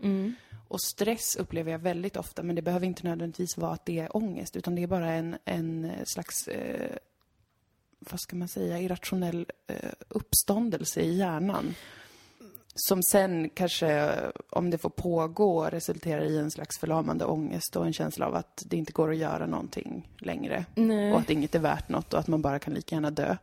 [0.67, 4.17] Och stress upplever jag väldigt ofta, men det behöver inte nödvändigtvis vara att det är
[4.17, 6.97] ångest, utan det är bara en, en slags, eh,
[8.11, 11.75] vad ska man säga, irrationell eh, uppståndelse i hjärnan.
[12.77, 14.11] Som sen kanske,
[14.49, 18.63] om det får pågå, resulterar i en slags förlamande ångest och en känsla av att
[18.65, 20.65] det inte går att göra någonting längre.
[20.75, 21.13] Nej.
[21.13, 23.37] Och att inget är värt något och att man bara kan lika gärna dö.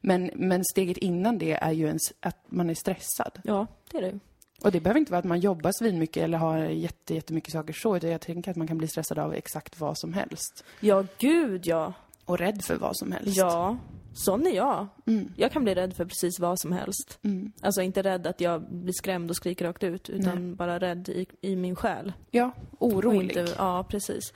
[0.00, 3.40] Men, men steget innan det är ju ens, att man är stressad.
[3.44, 4.18] Ja, det är det.
[4.62, 7.96] Och det behöver inte vara att man jobbar svinmycket eller har jätte, jättemycket saker så,
[7.96, 10.64] utan jag tänker att man kan bli stressad av exakt vad som helst.
[10.80, 11.92] Ja, gud ja.
[12.24, 13.36] Och rädd för vad som helst.
[13.36, 13.76] Ja,
[14.14, 14.86] sån är jag.
[15.06, 15.32] Mm.
[15.36, 17.18] Jag kan bli rädd för precis vad som helst.
[17.22, 17.52] Mm.
[17.60, 21.26] Alltså inte rädd att jag blir skrämd och skriker rakt ut, utan bara rädd i,
[21.40, 22.12] i min själ.
[22.30, 23.36] Ja, orolig.
[23.38, 24.32] Inte, ja, precis.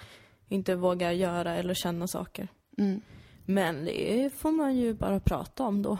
[0.49, 2.49] Inte vågar göra eller känna saker.
[2.79, 3.01] Mm.
[3.47, 5.99] Men det får man ju bara prata om då.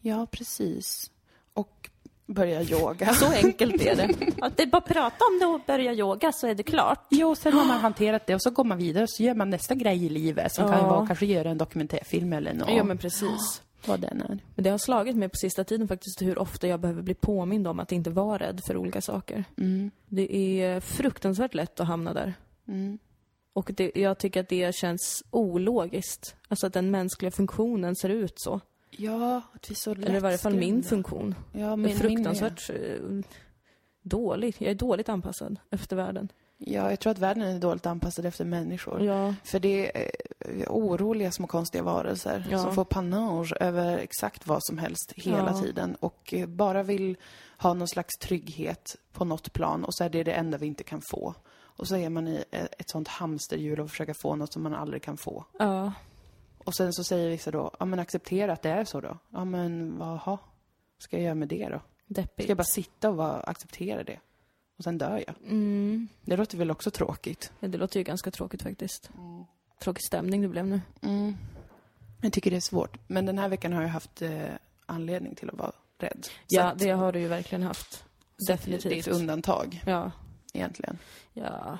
[0.00, 1.10] Ja, precis.
[2.26, 3.14] Börja yoga.
[3.14, 4.14] Så enkelt är det.
[4.40, 7.06] Att det är bara att prata om det och börja yoga så är det klart.
[7.10, 9.50] Jo, sen har man hanterat det och så går man vidare och så gör man
[9.50, 10.88] nästa grej i livet som kan Ja.
[10.88, 12.70] vara kanske göra en dokumentärfilm eller något.
[12.70, 13.62] Ja, men precis.
[13.86, 14.38] Vad den är.
[14.54, 17.66] Men det har slagit mig på sista tiden faktiskt hur ofta jag behöver bli påmind
[17.68, 19.44] om att inte vara rädd för olika saker.
[19.58, 19.90] Mm.
[20.08, 22.34] Det är fruktansvärt lätt att hamna där.
[22.68, 22.98] Mm.
[23.52, 26.34] Och det, jag tycker att det känns ologiskt.
[26.48, 28.60] Alltså att den mänskliga funktionen ser ut så.
[28.96, 31.34] Ja, att vi så Eller i varje fall min funktion.
[31.52, 33.00] Ja, Jag är min, fruktansvärt eh,
[34.02, 34.56] dålig.
[34.58, 36.28] Jag är dåligt anpassad efter världen.
[36.58, 39.02] Min, ja, jag tror att världen är dåligt anpassad efter människor.
[39.04, 42.58] Ja, För det är eh, oroliga små konstiga varelser Ja.
[42.58, 45.60] som får panage över exakt vad som helst hela Ja.
[45.62, 47.16] tiden och eh, bara vill
[47.58, 50.84] ha någon slags trygghet på något plan och så är det det enda vi inte
[50.84, 51.34] kan få.
[51.78, 55.02] Och så är man i ett sånt hamsterhjul och försöker få något som man aldrig
[55.02, 55.44] kan få.
[55.58, 55.92] ja,
[56.66, 59.18] Och sen så säger vissa då, ja men acceptera att det är så då.
[59.30, 60.38] Ja men jaha,
[60.98, 61.80] ska jag göra med det då?
[62.06, 62.44] deppigt.
[62.44, 64.18] Ska jag bara sitta och bara acceptera det?
[64.78, 65.34] Och sen dör jag.
[65.50, 66.08] Mm.
[66.24, 67.52] Det låter väl också tråkigt?
[67.60, 69.10] Ja, det låter ju ganska tråkigt faktiskt.
[69.80, 70.80] Tråkig stämning det blev nu.
[71.02, 71.36] Mm.
[72.22, 72.98] Jag tycker det är svårt.
[73.08, 74.44] Men den här veckan har jag haft eh,
[74.86, 76.26] anledning till att vara rädd.
[76.46, 78.04] Ja, att det har du ju verkligen haft.
[78.48, 78.82] Definitivt.
[78.90, 80.10] Det är ett undantag, Ja,
[80.54, 80.98] egentligen.
[81.32, 81.78] ja.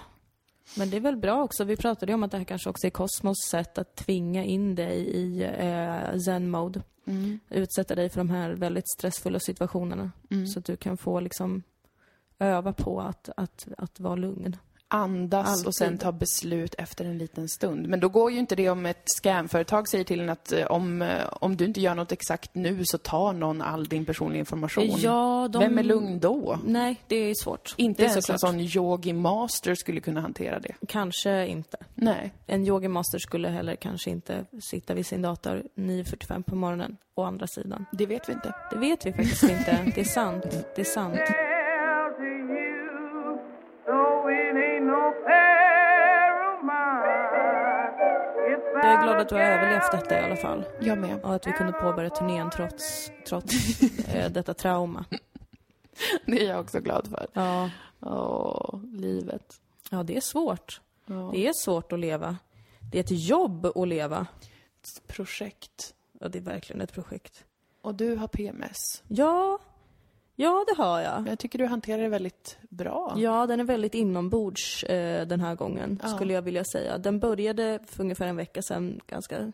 [0.75, 1.65] Men det är väl bra också.
[1.65, 4.75] Vi pratade ju om att det här kanske också är Cosmos sätt att tvinga in
[4.75, 6.83] dig i eh, zen-mode.
[7.05, 7.41] Mm.
[7.51, 10.13] Utsätta dig för de här väldigt stressfulla situationerna.
[10.31, 10.47] Mm.
[10.47, 11.63] Så att du kan få liksom
[12.39, 14.57] öva på att, att, att vara lugn.
[14.89, 15.67] Andas Alltid.
[15.67, 17.89] och sen ta beslut efter en liten stund.
[17.89, 21.03] Men då går ju inte det om ett scamföretag säger till en att eh, om,
[21.03, 24.95] eh, om du inte gör något exakt nu så tar någon all din personliga information.
[24.99, 25.59] Ja, de...
[25.59, 26.59] Vem är lugn då?
[26.65, 27.75] Nej, det är svårt.
[27.77, 30.75] Inte det är ens en sån yogi master skulle kunna hantera det.
[30.89, 31.77] Kanske inte.
[31.95, 32.33] Nej.
[32.47, 37.47] En yogamaster skulle heller kanske inte sitta vid sin dator 9.45 på morgonen, å andra
[37.47, 37.85] sidan.
[37.93, 38.55] Det vet vi inte.
[38.71, 39.93] Det vet vi faktiskt inte.
[39.95, 40.43] Det är sant.
[40.77, 41.56] Det är sant.
[49.17, 50.65] Glad att du har överlevt detta i alla fall.
[50.81, 51.21] Jag med.
[51.25, 55.05] Och att vi kunde påbörja turnén trots, trots eh, detta trauma.
[56.27, 57.27] Det är jag också glad för.
[57.33, 57.71] Ja.
[58.01, 59.61] Åh, livet.
[59.91, 60.81] ja, det är svårt.
[61.07, 61.31] Ja.
[61.33, 62.37] Det är svårt att leva.
[62.93, 64.27] Det är ett jobb att leva.
[64.83, 65.95] Ett projekt.
[66.21, 67.45] Ja, det är verkligen ett projekt.
[67.83, 69.03] Och du har PMS.
[69.09, 69.59] Ja,
[70.37, 71.29] ja det har jag.
[71.29, 73.15] Jag tycker du hanterar det väldigt bra.
[73.17, 76.09] Ja, den är väldigt inombords eh, den här gången, Ja.
[76.09, 76.99] skulle jag vilja säga.
[76.99, 79.53] Den började för ungefär en vecka sedan ganska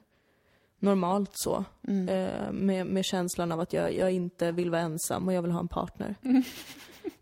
[0.78, 1.64] normalt så.
[1.88, 2.08] Mm.
[2.08, 5.50] Eh, med, med känslan av att jag, jag inte vill vara ensam och jag vill
[5.50, 6.14] ha en partner.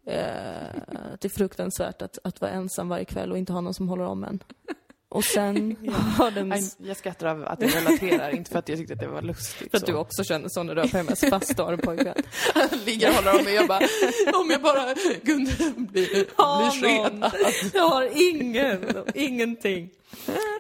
[0.05, 0.81] Eh,
[1.21, 4.05] det är fruktansvärt att, att vara ensam varje kväll och inte ha någon som håller
[4.05, 4.43] om en.
[5.11, 5.77] Och sen
[6.19, 6.55] har den...
[6.79, 9.71] Jag skrattar av att jag relaterar, inte för att jag tyckte att det var lustigt.
[9.71, 9.93] För att så.
[9.93, 12.15] du också känner så när du har PMS fast du har en pojkvän.
[12.87, 13.87] ligger och håller om mig jag bara,
[14.41, 14.95] om jag bara
[15.25, 17.33] kunde bli, bli skenad.
[17.75, 19.91] Jag har ingen, ingenting.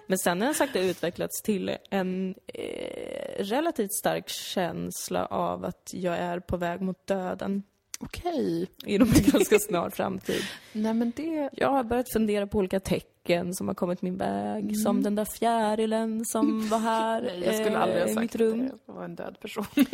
[0.07, 6.17] Men sen har jag sakta utvecklats till en eh, relativt stark känsla av att jag
[6.17, 7.63] är på väg mot döden
[8.01, 8.67] Okej.
[8.87, 10.43] inom en ganska snar framtid.
[10.73, 11.51] Nej men det...
[11.53, 14.79] Jag har börjat fundera på olika tecken som har kommit min väg.
[14.79, 18.23] Som den där fjärilen som var här Nej, jag skulle aldrig ha eh, i sagt
[18.23, 18.59] mitt rum.
[18.59, 18.73] det.
[18.87, 19.65] Jag var en död person.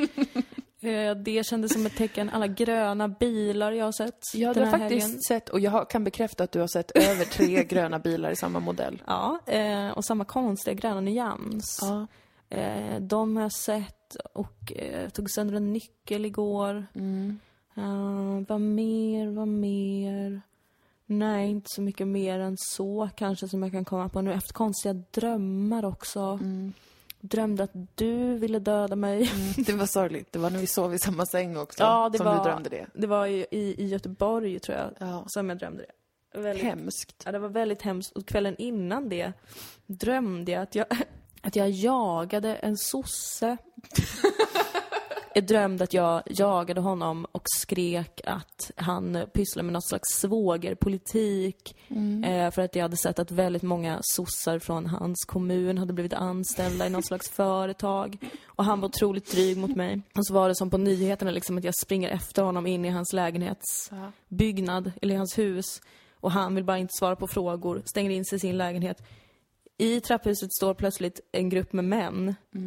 [0.81, 2.31] Eh, det kändes som ett tecken.
[2.31, 5.21] Alla gröna bilar jag har sett Ja, du har faktiskt helgen.
[5.29, 8.37] sett, och jag har- kan bekräfta att du har sett över tre gröna bilar i
[8.37, 9.03] samma modell.
[9.07, 11.79] Ja, eh, och samma konstiga gröna nyans.
[11.83, 12.07] Ja.
[13.01, 14.73] De har jag sett och
[15.13, 16.87] tog sönder en nyckel igår.
[16.95, 17.39] Mm.
[17.79, 20.41] Uh, vad mer, vad mer?
[21.07, 24.33] Nej, inte så mycket mer än så kanske som jag kan komma på nu.
[24.33, 26.21] Haft konstiga drömmar också.
[26.21, 26.73] Mm.
[27.21, 29.31] Drömde att du ville döda mig.
[29.57, 30.33] Det var sorgligt.
[30.33, 32.69] Det var när vi sov i samma säng också, Ja, det som var- du drömde
[32.71, 32.87] det.
[32.95, 35.25] Det var i, i, i Göteborg, tror jag, Ja.
[35.27, 36.41] som jag drömde det.
[36.41, 37.23] Väldigt, Hemskt.
[37.25, 38.17] Ja, det var väldigt hemskt.
[38.17, 39.33] Och kvällen innan det
[39.87, 40.87] drömde jag att jag,
[41.43, 43.57] att jag jagade en sosse.
[45.37, 51.77] Jag drömde att jag jagade honom och skrek att han pysslade med något slags svågerpolitik.
[52.25, 56.13] Eh, för att jag hade sett att väldigt många sossar från hans kommun hade blivit
[56.13, 58.19] anställda i något slags företag.
[58.47, 60.01] Och han var otroligt dryg mot mig.
[60.15, 62.89] Och så var det som på nyheterna liksom att jag springer efter honom in i
[62.89, 65.81] hans lägenhetsbyggnad, eller hans hus.
[66.15, 69.03] Och han vill bara inte svara på frågor, stänger in sig i sin lägenhet.
[69.79, 72.61] I trapphuset står plötsligt en grupp med män eh,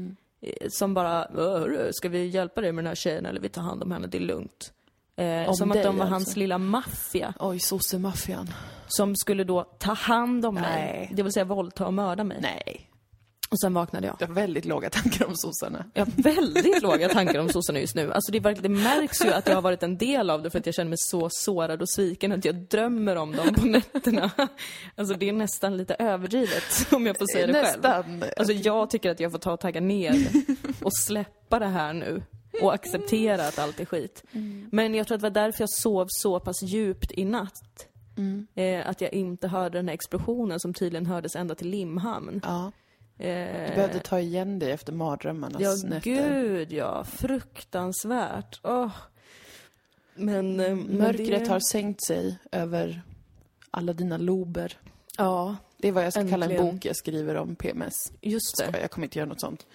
[0.70, 3.84] som bara, "Hörru, ska vi hjälpa dig med den här tjejen eller vi tar hand
[3.84, 4.74] om henne, det är lugnt.
[5.16, 6.06] Eh, Om som att de var alltså?
[6.14, 8.48] hans lilla maffia Oj, sossemaffian.
[8.88, 10.64] som skulle då ta hand om mig.
[10.64, 11.12] Nej.
[11.16, 12.38] Det vill säga våldta och mörda mig.
[12.42, 12.90] Nej.
[13.50, 14.16] Och sen vaknade jag.
[14.20, 15.86] Du har väldigt låga tankar om sossarna.
[15.93, 18.14] Jag har väldigt låga tankar om sossarna just nu.
[18.14, 20.60] Alltså det, är det märks ju att jag har varit en del av det för
[20.60, 24.32] att jag känner mig så sårad och sviken att jag drömmer om dem på nätterna.
[24.95, 27.82] Alltså det är nästan lite överdrivet om jag får säga det själv.
[27.82, 28.24] Nästan.
[28.38, 30.28] Alltså jag tycker att jag får ta och tagga ner
[30.84, 32.24] och släppa det här nu
[32.62, 34.24] och acceptera att allt är skit.
[34.72, 37.88] Men jag tror att det var därför jag sov så pass djupt i natt.
[38.56, 42.41] Eh, att jag inte hörde den här explosionen som tydligen hördes ända till Limhamn.
[42.43, 42.72] Ja.
[43.20, 45.99] Eh, Du behövde ta igen dig efter mardrömmarnas Ja, nätter.
[46.11, 47.03] gud ja.
[47.03, 48.59] Fruktansvärt.
[48.63, 48.91] Åh.
[50.15, 50.59] Men...
[50.59, 51.51] eh, men Mörkret det...
[51.51, 53.01] har sänkt sig över
[53.72, 54.78] alla dina lober.
[55.17, 56.76] Ja, Det är vad jag ska kalla en Äntligen.
[56.76, 57.93] bok jag skriver om PMS.
[58.22, 58.80] just det.
[58.82, 59.65] Jag kommer inte göra något sånt.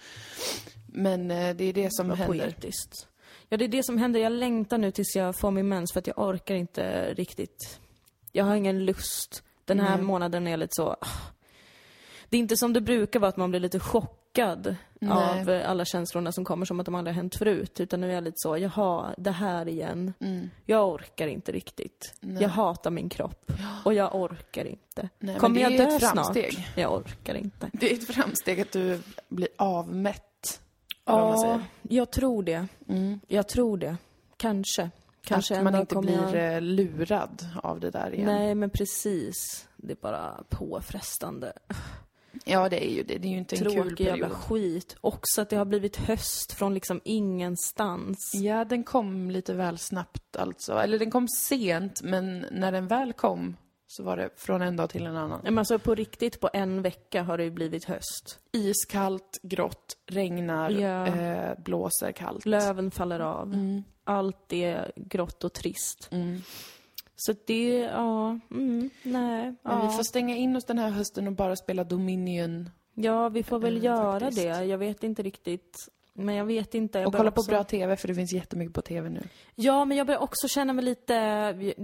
[0.87, 2.39] Men eh, det är det som Vad händer.
[2.39, 3.07] poetiskt.
[3.49, 4.19] Ja, det är det som händer.
[4.19, 7.79] Jag längtar nu tills jag får min mens för att jag orkar inte riktigt.
[8.31, 9.43] Jag har ingen lust.
[9.65, 10.05] Den här Nej.
[10.05, 10.95] månaden är jag lite så...
[12.35, 15.11] Det är inte som det brukar vara att man blir lite chockad Nej.
[15.11, 17.79] av alla känslorna som kommer som att de aldrig har hänt förut.
[17.79, 20.13] Utan nu är jag lite så, jaha, det här igen.
[20.19, 20.49] Mm.
[20.65, 22.13] Jag orkar inte riktigt.
[22.19, 22.43] Nej.
[22.43, 23.51] Jag hatar min kropp.
[23.85, 25.09] Och jag orkar inte.
[25.19, 26.37] Nej, Kommer jag dö snart?
[26.75, 27.69] Jag orkar inte.
[27.73, 30.61] Det är ett framsteg att du blir avmätt.
[31.05, 32.67] Ja, jag tror det.
[32.87, 33.19] Mm.
[33.27, 33.97] Jag tror det.
[34.37, 34.89] Kanske.
[35.23, 36.55] Kanske att man inte blir jag...
[36.55, 38.25] eh, lurad av det där igen.
[38.25, 39.67] Nej, men precis.
[39.77, 41.53] Det är bara påfrestande.
[42.45, 43.17] Ja, det är ju det.
[43.17, 44.37] Det är ju inte en kul Tråkig jävla period.
[44.41, 44.95] skit.
[45.01, 48.31] Också att det har blivit höst från liksom ingenstans.
[48.33, 50.73] Ja, den kom lite väl snabbt alltså.
[50.73, 53.57] Eller den kom sent, men när den väl kom
[53.87, 55.39] så var det från en dag till en annan.
[55.43, 58.39] Men alltså på riktigt, på en vecka har det ju blivit höst.
[58.51, 61.07] Iskallt, grått, regnar, Ja.
[61.07, 62.45] eh, blåser kallt.
[62.45, 63.53] Löven faller av.
[63.53, 63.83] Mm.
[64.03, 66.07] Allt är grått och trist.
[66.11, 66.41] Mm.
[67.15, 69.43] Så det, ja, mm, nej.
[69.43, 69.87] Men ja.
[69.87, 73.59] vi får stänga in oss den här hösten och bara spela Dominion Ja, vi får
[73.59, 74.41] väl Eh, göra faktiskt.
[74.43, 74.65] det.
[74.65, 75.89] Jag vet inte riktigt.
[76.13, 76.99] Men jag vet inte.
[76.99, 77.51] Jag och kolla på också...
[77.51, 79.21] bra TV, för det finns jättemycket på TV nu.
[79.55, 81.75] Ja, men jag börjar också känna mig lite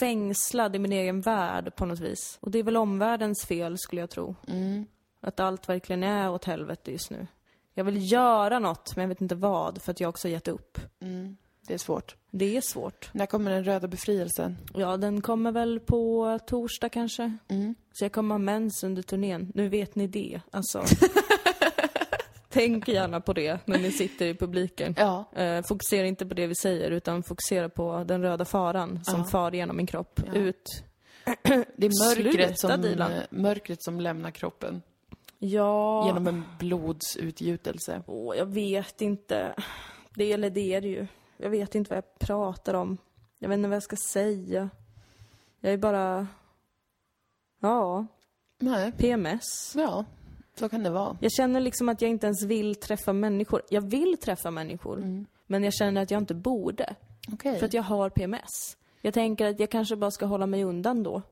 [0.00, 2.38] fängslad i min egen värld på något vis.
[2.40, 4.34] Och det är väl omvärldens fel, skulle jag tro.
[4.48, 4.86] Mm.
[5.20, 7.26] Att allt verkligen är åt helvete just nu.
[7.74, 10.48] Jag vill göra något, men jag vet inte vad, för att jag också har gett
[10.48, 10.78] upp.
[11.00, 11.36] Mm.
[11.66, 12.16] Det är svårt.
[12.30, 13.10] Det är svårt.
[13.12, 14.56] När kommer den röda befrielsen?
[14.74, 17.32] Ja, den kommer väl på torsdag kanske.
[17.48, 17.74] Mm.
[17.92, 19.52] Så jag kommer ha mens under turnén.
[19.54, 20.40] Nu vet ni det.
[20.50, 20.84] Alltså.
[22.48, 24.94] Tänk gärna på det när ni sitter i publiken.
[24.98, 25.24] Ja.
[25.36, 29.24] Eh, fokusera inte på det vi säger, utan fokusera på den röda faran som Ja.
[29.26, 30.20] far genom min kropp.
[30.26, 30.34] Ja.
[30.34, 30.82] Ut.
[31.76, 33.12] Det är mörkret Sluta, som, Dilan.
[33.12, 34.82] eh, mörkret som lämnar kroppen
[35.38, 36.06] Ja.
[36.06, 38.02] genom en blodsutgjutelse.
[38.06, 39.54] Åh, jag vet inte.
[40.14, 41.06] Det eller det är det ju.
[41.44, 42.98] Jag vet inte vad jag pratar om.
[43.38, 44.70] Jag vet inte vad jag ska säga.
[45.60, 46.26] Jag är bara...
[47.60, 48.06] Ja,
[48.58, 49.72] Nej, PMS.
[49.76, 50.04] ja,
[50.58, 51.16] så kan det vara.
[51.20, 53.62] Jag känner liksom att jag inte ens vill träffa människor.
[53.68, 56.94] Jag vill träffa människor, men jag känner att jag inte borde.
[57.32, 57.58] Okej.
[57.58, 58.76] För att jag har PMS.
[59.00, 61.22] Jag tänker att jag kanske bara ska hålla mig undan då.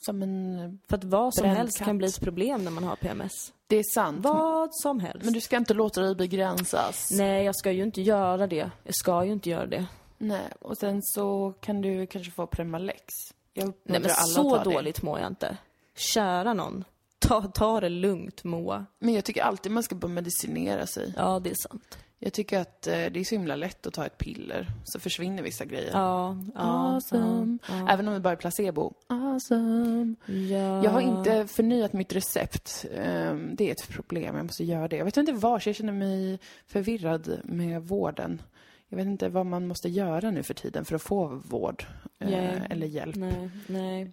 [0.00, 0.78] Som en...
[0.88, 3.52] För att vad som helst kan bli ett problem när man har PMS.
[3.66, 4.24] Det är sant.
[4.24, 5.24] Vad som helst.
[5.24, 7.10] Men du ska inte låta dig begränsas.
[7.10, 8.70] Nej, jag ska ju inte göra det.
[8.84, 9.86] Jag ska ju inte göra det.
[10.18, 10.48] Nej.
[10.60, 13.04] Och sen så kan du kanske få Premalex.
[13.52, 15.56] Jag Nej, men så dåligt mår jag inte.
[15.96, 16.84] Kära någon.
[17.18, 18.78] Ta, ta det lugnt, Moa.
[18.78, 18.84] det.
[18.98, 21.14] Men jag tycker alltid man ska bara medicinera sig.
[21.16, 21.98] Ja, det är sant.
[22.22, 25.42] Jag tycker att eh, det är så himla lätt att ta ett piller, så försvinner
[25.42, 25.90] vissa grejer.
[25.92, 27.58] Ja, Awesome.
[27.68, 27.88] ja.
[27.90, 28.92] Även om det bara är placebo.
[29.06, 30.14] Awesome.
[30.26, 30.84] Ja.
[30.84, 32.86] Jag har inte förnyat mitt recept.
[32.96, 34.96] Ehm, Det är ett problem, jag måste göra det.
[34.96, 38.42] Jag vet inte vars, jag känner mig förvirrad med vården.
[38.88, 41.84] Jag vet inte vad man måste göra nu för tiden för att få vård
[42.18, 43.16] eh, eller hjälp.
[43.16, 44.12] Nej, nej.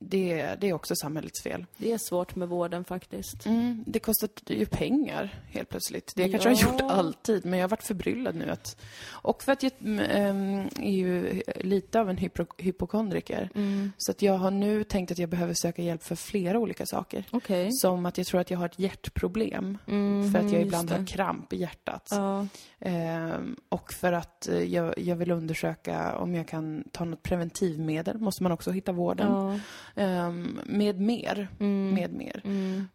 [0.00, 1.66] Det, det är också samhällets fel.
[1.76, 3.46] Det är svårt med vården faktiskt.
[3.46, 6.12] Mm, det kostar ju pengar helt plötsligt.
[6.16, 6.56] Det kanske Ja.
[6.60, 8.50] jag har gjort alltid, men jag har varit förbryllad nu.
[8.50, 8.76] Att,
[9.08, 13.50] och för att jag mm, är ju lite av en hypo, hypokondriker.
[13.54, 13.92] Mm.
[13.96, 17.24] Så att jag har nu tänkt att jag behöver söka hjälp för flera olika saker.
[17.30, 17.72] Okej.
[17.72, 19.78] Som att jag tror att jag har ett hjärtproblem.
[19.86, 22.08] Mhm, för att jag ibland har kramp i hjärtat.
[22.10, 22.46] Ja.
[22.80, 28.18] Ehm, och för att eh, jag, jag vill undersöka om jag kan ta något preventivmedel.
[28.18, 29.32] Måste man också hitta vården.
[29.32, 29.58] Ja.
[29.98, 31.48] Ehm, med mer.
[31.60, 31.94] Mm.
[31.94, 32.40] Med mer.
[32.44, 32.88] Mm.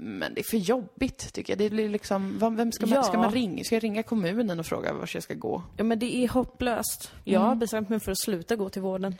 [0.00, 1.58] Men det är för jobbigt tycker jag.
[1.58, 3.02] Det blir liksom, vem ska man, Ja.
[3.02, 3.64] ska man ringa?
[3.64, 5.62] Ska jag ringa kommunen och fråga vart jag ska gå?
[5.76, 7.12] ja, men det är hopplöst.
[7.24, 7.58] Jag har Mm.
[7.58, 9.16] bestämt mig för att sluta gå till vården.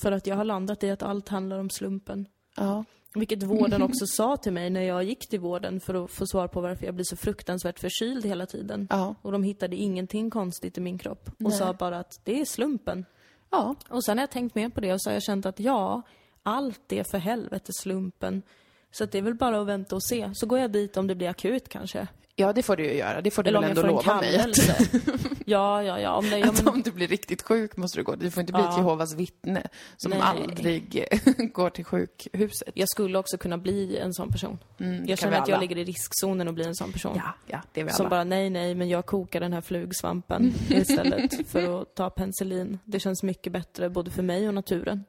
[0.00, 2.26] För att jag har landat i att allt handlar om slumpen.
[2.56, 2.84] Ja.
[3.14, 6.48] Vilket vården också sa till mig när jag gick till vården för att få svar
[6.48, 8.86] på varför jag blir så fruktansvärt förkyld hela tiden.
[8.90, 9.14] Ja.
[9.22, 11.28] Och de hittade ingenting konstigt i min kropp.
[11.28, 11.52] Och Nej.
[11.52, 13.04] sa bara att det är slumpen.
[13.50, 13.74] Ja.
[13.88, 16.02] Och sen har jag tänkt mer på det och så har jag känt att ja,
[16.42, 18.42] allt är för helvete slumpen.
[18.90, 20.30] Så att det är väl bara att vänta och se.
[20.34, 22.06] Så går jag dit om det blir akut kanske.
[22.40, 23.20] Ja, det får du ju göra.
[23.20, 24.38] Det får du Eller väl ändå lova mig.
[24.38, 24.56] Att,
[25.46, 26.12] ja, ja, ja.
[26.16, 28.14] Om det, ja, att men, om du blir riktigt sjuk måste du gå.
[28.16, 28.70] Du får inte bli Ja.
[28.70, 29.62] ett Jehovas vittne
[29.96, 30.20] som Nej.
[30.22, 31.04] aldrig
[31.54, 32.68] går till sjukhuset.
[32.74, 34.58] jag skulle också kunna bli en sån person.
[34.80, 37.12] Mm, Jag känner att jag ligger i riskzonen och blir en sån person.
[37.16, 38.10] Ja, ja, det är vi Som alla.
[38.10, 42.78] bara, nej, nej, men jag kokar den här flugsvampen istället för att ta penicillin.
[42.84, 45.04] Det känns mycket bättre både för mig och naturen.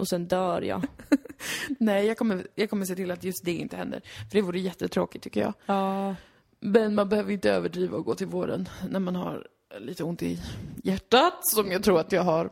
[0.00, 0.86] Och sen dör jag.
[1.78, 4.00] Nej, jag kommer, jag kommer se till att just det inte händer.
[4.30, 5.52] För det vore jättetråkigt tycker jag.
[5.66, 6.14] Ja.
[6.60, 9.46] Men man behöver inte överdriva och gå till vården när man har
[9.80, 10.42] lite ont i
[10.84, 12.50] hjärtat, som jag tror att jag har.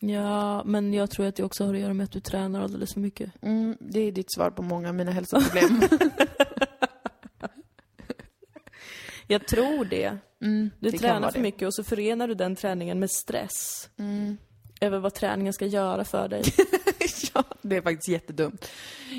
[0.00, 2.92] Ja, men jag tror att det också har att göra med att du tränar alldeles
[2.92, 3.32] för mycket.
[3.42, 5.80] Mm, det är ditt svar på många av mina hälsoproblem.
[9.26, 10.18] Jag tror det.
[10.42, 11.42] Mm, Du det tränar för det.
[11.42, 13.88] mycket och så förenar du den träningen med stress.
[13.98, 14.36] Mm.
[14.80, 16.42] Över vad träningen ska göra för dig.
[17.34, 18.68] ja, det är faktiskt jättedumt.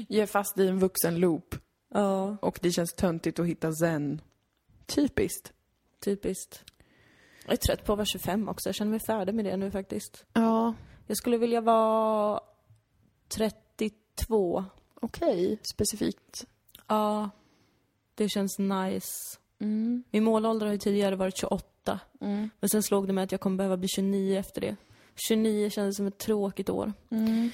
[0.09, 1.55] Är fast i en vuxen loop
[1.93, 4.22] ja, och det känns töntigt att hitta zen.
[4.86, 5.53] Typiskt.
[5.99, 6.63] typiskt.
[7.45, 8.70] Jag är trött på att vara 25 också.
[8.70, 10.26] Jag känner mig färdig med det nu faktiskt.
[10.34, 10.74] Ja,
[11.07, 12.39] Jag skulle vilja vara
[13.28, 14.66] 32.
[15.01, 15.59] okej.
[15.63, 16.45] Specifikt.
[16.88, 17.30] Ja,
[18.16, 19.38] det känns nice.
[19.59, 20.03] Mm.
[20.11, 21.99] Min målålder har ju tidigare varit 28.
[22.22, 22.49] Mm.
[22.59, 24.76] Men sen slog det mig att jag kommer behöva bli 29 efter det.
[25.16, 26.93] 29 kändes som ett tråkigt år.
[27.11, 27.49] Mm.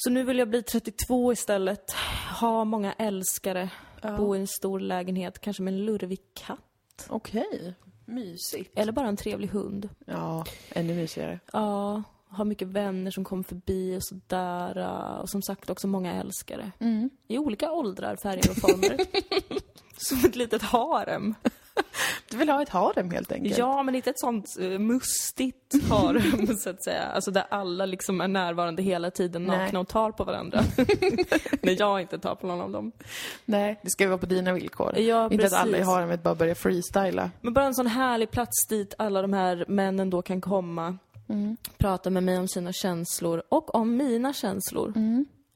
[0.00, 1.92] Så nu vill jag bli 32 istället.
[2.40, 3.70] Ha många älskare.
[4.02, 4.16] Ja.
[4.16, 7.06] Bo i en stor lägenhet, kanske med en lurvig katt.
[7.08, 7.74] Okej.
[8.04, 8.78] Mysigt.
[8.78, 9.88] Eller bara en trevlig hund.
[10.06, 11.40] Ja, ännu mysigare.
[11.52, 14.78] Ja, ha mycket vänner som kommer förbi och sådär.
[15.22, 16.72] Och som sagt också många älskare.
[16.78, 17.10] Mm.
[17.28, 18.98] I olika åldrar, färger och former.
[19.96, 21.34] som ett litet harem.
[22.30, 23.58] Du vill ha ett harem helt enkelt?
[23.58, 27.02] Ja, men inte ett sånt uh, mustigt harem, så att säga.
[27.02, 29.58] Alltså där alla liksom är närvarande hela tiden, Nej.
[29.58, 30.60] nakna och tar på varandra.
[31.62, 32.92] När jag inte tar på någon av dem.
[33.44, 34.98] Nej, det ska ju vara på dina villkor.
[34.98, 35.86] Ja, Inte att alla i precis.
[35.86, 37.30] haremet bara börjar freestyla.
[37.40, 40.98] Men bara en sån härlig plats dit alla de här männen då kan komma,
[41.78, 44.92] prata med mig om sina känslor och om mina känslor.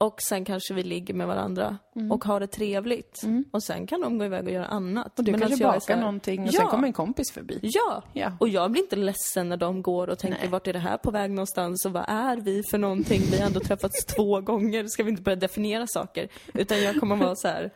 [0.03, 1.77] Och sen kanske vi ligger med varandra
[2.11, 3.21] och har det trevligt.
[3.51, 5.19] Och sen kan de gå iväg och göra annat.
[5.19, 7.59] Och du Men kanske alltså bakar här- någonting och ja, sen kommer en kompis förbi.
[7.61, 8.03] Ja.
[8.13, 8.31] Ja.
[8.39, 10.49] och jag blir inte ledsen när de går och tänker Nej.
[10.49, 13.21] vart är det här på väg någonstans och vad är vi för någonting?
[13.31, 16.27] Vi har ändå träffats två gånger, ska vi inte börja definiera saker?
[16.53, 17.71] Utan jag kommer vara så här,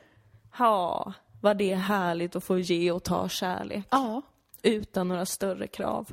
[0.60, 3.86] ja, vad det är härligt att få ge och ta kärlek.
[3.90, 4.22] Ja.
[4.64, 6.08] Utan några större krav.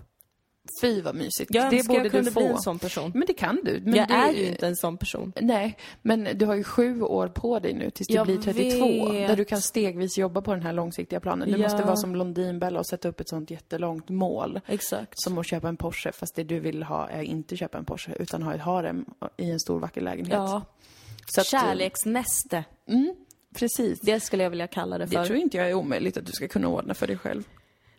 [0.80, 1.54] Fy vad mysigt.
[1.54, 2.40] Jag det borde jag kunde du få.
[2.40, 3.12] bli en sån person.
[3.14, 3.80] Men det kan du.
[3.84, 4.14] Men jag det...
[4.14, 5.32] är ju inte en sån person.
[5.40, 9.12] Nej, men du har ju sju år på dig nu tills du Jag blir 32.
[9.12, 9.28] vet.
[9.28, 11.48] Där du kan stegvis jobba på den här långsiktiga planen.
[11.52, 11.62] Du Ja.
[11.62, 14.60] måste vara som Blondinbella och sätta upp ett sånt jättelångt mål.
[14.66, 15.20] Exakt.
[15.22, 18.12] Som att köpa en Porsche, fast det du vill ha är inte köpa en Porsche,
[18.18, 19.04] utan ha ett harem
[19.36, 20.34] i en stor vacker lägenhet.
[20.34, 20.62] Ja.
[21.26, 22.64] Så att, Kärleksnäste.
[22.88, 23.14] Mm,
[23.54, 24.00] precis.
[24.00, 25.24] Det, Det skulle jag vilja kalla det för.
[25.24, 27.42] tror inte jag är omöjligt att du ska kunna ordna för dig själv.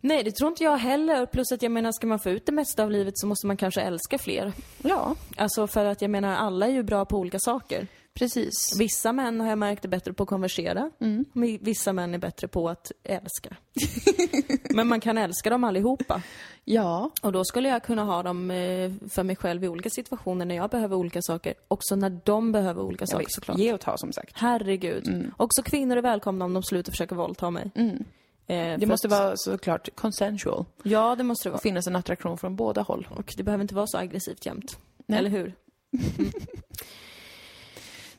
[0.06, 1.26] Nej, det tror inte jag heller.
[1.26, 3.58] Plus att jag menar, ska man få ut det mesta av livet så måste man
[3.58, 4.53] kanske älska fler.
[4.84, 7.88] Ja, Alltså för att jag menar, alla är ju bra på olika saker.
[8.14, 8.53] precis.
[8.80, 10.91] Vissa män har jag märkt är bättre på att konversera.
[11.01, 11.26] Mm.
[11.62, 13.56] Vissa män är bättre på att älska.
[14.76, 16.22] Men man kan älska dem allihopa.
[16.64, 20.45] Ja, Och då skulle jag kunna ha dem eh, för mig själv i olika situationer
[20.45, 21.53] när jag behöver olika saker.
[21.68, 23.58] Också när de behöver olika saker såklart.
[23.58, 24.32] Ge och ta som sagt.
[24.38, 25.08] Herregud.
[25.08, 25.32] Mm.
[25.38, 27.72] Också kvinnor är välkomna om de slutar försöka våldta mig.
[28.48, 30.66] Eh, Det måste att- vara såklart consensual.
[30.84, 31.62] Ja, det måste det vara.
[31.62, 33.08] Finnas en attraktion från båda håll.
[33.12, 34.80] Och det behöver inte vara så aggressivt jämt.
[35.06, 35.20] Nej.
[35.20, 35.54] Eller hur?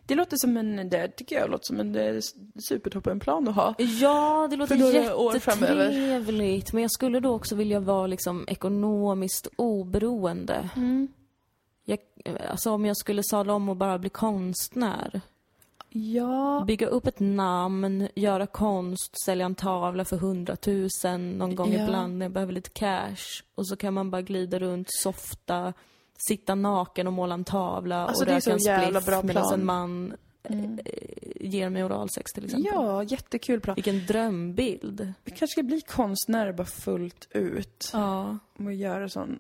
[0.07, 2.21] Det låter som en, det tycker jag låter som en eh,
[2.69, 3.75] supertoppenplan att ha.
[3.79, 6.73] Ja, det låter jättetrevligt.
[6.73, 10.69] Men jag skulle då också vilja vara liksom ekonomiskt oberoende.
[10.77, 11.09] Mm.
[11.85, 11.99] Jag,
[12.51, 15.21] alltså om jag skulle sadla om och bara bli konstnär.
[15.89, 16.65] Ja.
[16.67, 21.85] Bygga upp ett namn, göra konst, sälja en tavla för hundratusen någon gång Ja.
[21.85, 23.43] ibland när jag behöver lite cash.
[23.55, 25.73] Och så kan man bara glida runt, softa,
[26.29, 30.17] sitta naken och måla en tavla Alltså, och röka en spliff medan en man
[30.49, 30.79] Mm.
[30.85, 30.93] eh,
[31.41, 32.71] ger mig oralsex till exempel.
[32.75, 33.75] Ja, jättekul plan.
[33.75, 35.13] Vilken drömbild.
[35.25, 37.91] Vi kanske ska bli konstnärer bara fullt ut.
[37.93, 38.39] Ja.
[38.59, 39.39] Och göra sån...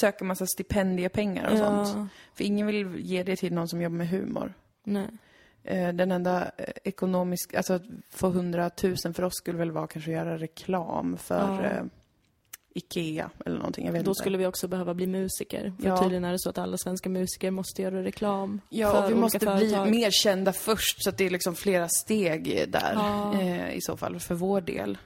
[0.00, 1.84] Söka massa stipendiepengar och ja.
[1.86, 2.10] sånt.
[2.34, 4.54] För ingen vill ge det till någon som jobbar med humor.
[4.84, 5.06] Nej.
[5.64, 10.10] Eh, Den enda eh, ekonomisk, alltså att få hundratusen för oss skulle väl vara kanske
[10.10, 11.70] att göra reklam för Ja.
[11.70, 11.84] eh,
[12.76, 13.86] Ikea eller någonting.
[13.86, 14.18] Jag vet Då inte.
[14.20, 15.72] skulle vi också behöva bli musiker.
[15.80, 15.96] För Ja.
[16.02, 19.14] tydligen är det så att alla svenska musiker måste göra reklam Ja, för och vi
[19.14, 19.88] måste företag.
[19.88, 23.40] bli mer kända först så att det är liksom flera steg där Ja.
[23.40, 24.98] eh, i så fall för vår del.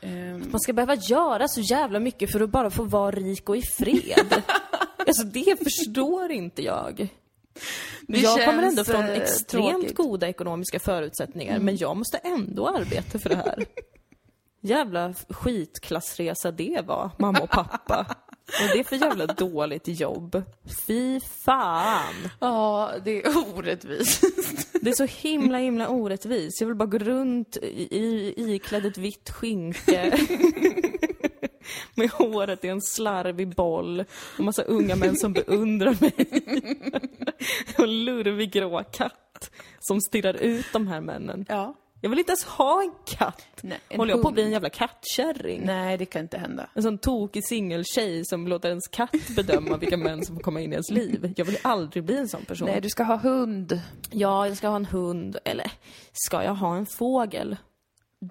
[0.00, 3.56] Ehm, Man ska behöva göra så jävla mycket för att bara få vara rik och
[3.56, 4.42] i fred.
[5.06, 7.08] alltså det förstår inte jag.
[8.08, 9.96] Det jag kommer ändå från eh, extremt tråkigt.
[9.96, 13.64] goda ekonomiska förutsättningar, men jag måste ändå arbeta för det här.
[14.60, 18.06] Jävla skitklassresa det var, mamma och pappa.
[18.46, 20.42] Och det är för jävla dåligt jobb.
[20.86, 22.14] Fy fan!
[22.40, 24.24] Ja, det är orättvist.
[24.80, 26.60] Det är så himla, himla orättvist.
[26.60, 30.18] Jag vill bara gå runt i, i iklädd ett vitt skynke.
[31.94, 34.04] Med håret i en slarvig boll
[34.38, 36.14] och massa unga män som beundrar mig.
[37.78, 41.46] och en lurvig grå katt som stirrar ut de här männen.
[41.48, 41.74] Ja.
[42.00, 43.46] Jag vill inte ens ha en katt.
[43.62, 45.62] Nej, en Håller jag på att bli en jävla kattkärring?
[45.64, 46.66] Nej, det kan inte hända.
[46.74, 50.70] En sån tokig singeltjej som låter ens katt bedöma vilka män som får komma in
[50.70, 51.32] i ens liv.
[51.36, 52.68] Jag vill aldrig bli en sån person.
[52.68, 53.80] Nej, du ska ha hund.
[54.10, 55.36] Ja, jag ska ha en hund.
[55.44, 55.70] Eller
[56.12, 57.56] ska jag ha en fågel?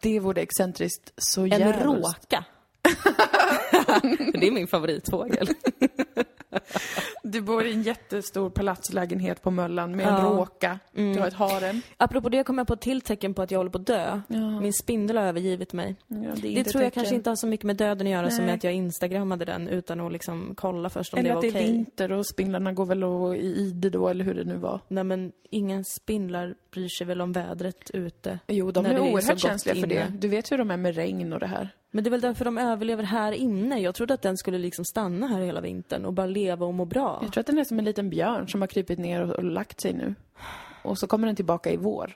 [0.02, 1.82] Det vore excentriskt så En jävligt.
[1.86, 2.46] råka.
[4.34, 5.48] det är min favoritfågel.
[7.24, 10.20] Du bor i en jättestor palatslägenhet på Möllan med en Ja.
[10.22, 10.80] råka.
[10.92, 11.82] Du har ett harem.
[11.98, 14.22] Apropå det kom jag på ett till tecken på att jag håller på att dö.
[14.28, 14.60] Ja.
[14.62, 15.96] Min spindel har övergivit mig.
[16.08, 16.92] Ja, det Det tror jag tecken.
[16.92, 18.46] kanske inte har så mycket med döden att göra som Nej.
[18.46, 21.52] med att jag instagrammade den utan att liksom kolla först om Eller det att var
[21.52, 21.72] det är okej.
[21.72, 24.80] vinter och spindlarna går väl och i ide då, eller hur det nu var.
[24.88, 28.40] Nej men inga spindlar bryr sig väl om vädret ute.
[28.48, 29.96] Jo, de är det är oerhört känsliga för det.
[29.96, 30.10] inne.
[30.20, 31.70] Du vet hur de är med regn och det här.
[31.96, 33.80] Men det är väl därför de överlever här inne.
[33.80, 36.86] Jag trodde att den skulle liksom stanna här hela vintern och bara leva och må
[36.86, 37.20] bra.
[37.22, 39.44] Jag tror att den är som en liten björn som har krypit ner och, och
[39.44, 40.16] lagt sig nu.
[40.84, 42.16] Och så kommer den tillbaka i vår.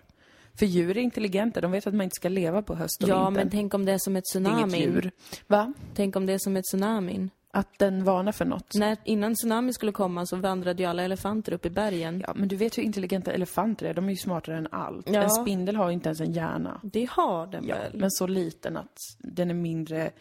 [0.59, 3.15] För djur är intelligenta, de vet att man inte ska leva på höst och Ja,
[3.25, 3.33] vintern.
[3.33, 4.79] men tänk om det är som ett är inget tsunami.
[4.79, 5.11] djur.
[5.47, 5.73] Va?
[5.95, 7.29] Tänk om det är som ett tsunami.
[7.51, 8.75] Att den varnar för något.
[8.75, 12.23] När, innan tsunami skulle komma så vandrade ju alla elefanter upp i bergen.
[12.27, 13.93] Ja, men du vet hur intelligenta elefanter är.
[13.93, 15.09] De är ju smartare än allt.
[15.09, 15.21] Ja.
[15.23, 16.79] En spindel har ju inte ens en hjärna.
[16.83, 17.91] Det har den Ja, väl?
[17.99, 20.11] men så liten att den är mindre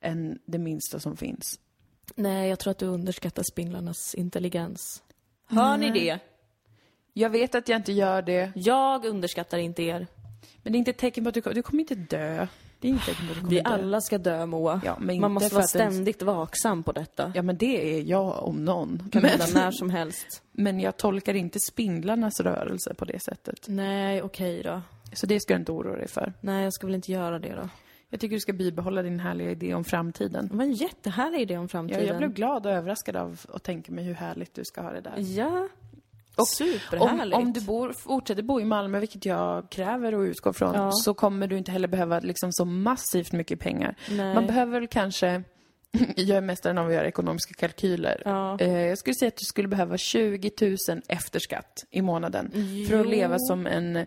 [0.00, 1.60] än det minsta som finns.
[2.14, 5.02] Nej, jag tror att du underskattar spindlarnas intelligens.
[5.46, 6.18] Hör ni det?
[7.12, 10.06] Jag vet att jag inte gör det, Jag underskattar inte er.
[10.62, 12.46] men det är inte ett tecken på att du, du kommer inte dö.
[12.84, 14.80] Det är tecken på att Vi alla ska dö, Moa.
[14.84, 17.32] Ja, men Man inte måste för vara att den- ständigt vaksam på detta.
[17.34, 19.08] Ja, men det är jag om någon.
[19.12, 20.42] Kan hända när som helst.
[20.52, 23.58] men jag tolkar inte spindlarnas rörelse på det sättet.
[23.68, 24.82] Nej, okej då.
[25.12, 26.32] Så det ska du inte oroa dig för.
[26.40, 27.68] Nej, jag ska väl inte göra det då.
[28.10, 30.48] Jag tycker du ska bibehålla din härliga idé om framtiden.
[30.50, 32.06] Det var en jättehärlig idé om Ja, framtiden.
[32.06, 35.00] jag blev glad och överraskad av att tänka mig hur härligt du ska ha det
[35.00, 35.14] där.
[35.18, 35.68] Ja.
[36.36, 37.36] Och Om, Superhärligt.
[37.36, 40.92] om du bor, fortsätter bo i Malmö, vilket jag kräver och utgår från, Ja.
[40.92, 43.96] så kommer du inte heller behöva liksom så massivt mycket pengar.
[44.10, 44.34] Nej.
[44.34, 45.42] Man behöver väl kanske,
[46.16, 48.22] jag är mästaren av att göra ekonomiska kalkyler.
[48.24, 48.58] Ja.
[48.60, 50.76] Eh, Jag skulle säga att du skulle behöva 20 000
[51.08, 52.50] efter skatt i månaden
[52.88, 53.10] för att Jo.
[53.10, 54.06] leva som en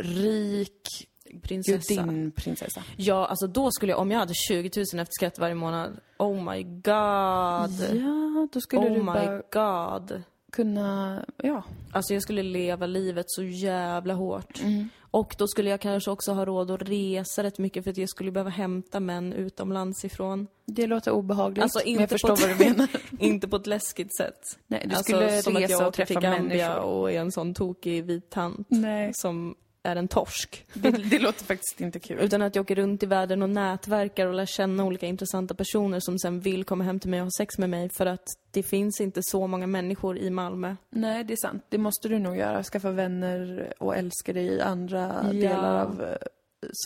[0.00, 1.08] rik
[1.42, 1.94] Prinsessa.
[2.02, 2.82] gudinnprinsessa.
[2.96, 6.52] Ja, alltså då skulle jag, om jag hade 20 000 efter skatt varje månad, oh
[6.52, 7.98] my god.
[8.02, 10.22] Ja, då skulle Oh du my bara god.
[10.52, 11.62] Kunna, ja.
[11.92, 14.60] Alltså jag skulle leva livet så jävla hårt.
[14.62, 14.88] Mm.
[15.10, 18.08] Och då skulle jag kanske också ha råd att resa rätt mycket för att jag
[18.08, 20.46] skulle behöva hämta män utomlands ifrån.
[20.66, 22.88] Det låter obehagligt, Alltså men inte jag förstår vad du menar.
[23.18, 24.58] Inte på ett läskigt sätt.
[24.66, 26.78] Nej, du alltså, skulle som att resa jag och träffa människor.
[26.78, 29.14] och är en sån tokig vit tant Nej.
[29.14, 30.66] som är en torsk.
[30.74, 32.18] Det, det låter faktiskt inte kul.
[32.20, 36.00] Utan att jag åker runt i världen och nätverkar och lär känna olika intressanta personer
[36.00, 38.62] som sen vill komma hem till mig och ha sex med mig för att det
[38.62, 40.76] finns inte så många människor i Malmö.
[40.90, 41.64] Nej, det är sant.
[41.68, 42.62] Det måste du nog göra.
[42.62, 45.32] Skaffa vänner och älska dig i andra Ja.
[45.32, 46.16] delar av eh,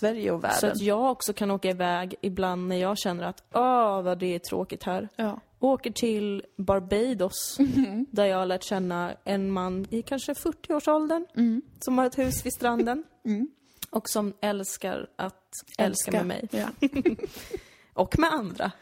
[0.00, 0.72] Sverige och Så världen.
[0.72, 4.38] att jag också kan åka iväg ibland när jag känner att åh, vad det är
[4.38, 5.08] tråkigt här.
[5.16, 5.40] Ja.
[5.58, 8.06] Åker till Barbados, Mm.
[8.10, 11.62] där jag har lärt känna en man i kanske 40-årsåldern, Mm.
[11.80, 13.04] som har ett hus vid stranden.
[13.90, 16.48] Och som älskar att älska, med mig.
[16.50, 16.68] Ja.
[17.94, 18.72] Och med andra.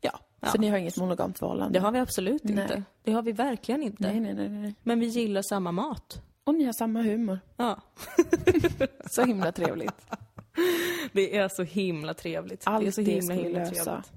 [0.00, 0.18] ja.
[0.40, 0.48] Ja.
[0.48, 1.78] Så ni har inget monogamt förhållande?
[1.78, 2.62] Det har vi absolut Nej.
[2.62, 2.82] inte.
[3.02, 4.02] Det har vi verkligen inte.
[4.02, 4.74] Nej, nej, nej, nej.
[4.82, 6.22] Men vi gillar samma mat.
[6.44, 7.40] Och ni har samma humor.
[7.56, 7.80] Ja.
[9.10, 10.06] Så himla trevligt.
[11.12, 12.62] Det är så himla trevligt.
[12.66, 13.84] Allt det är så himla, himla lösa.
[13.84, 14.12] trevligt.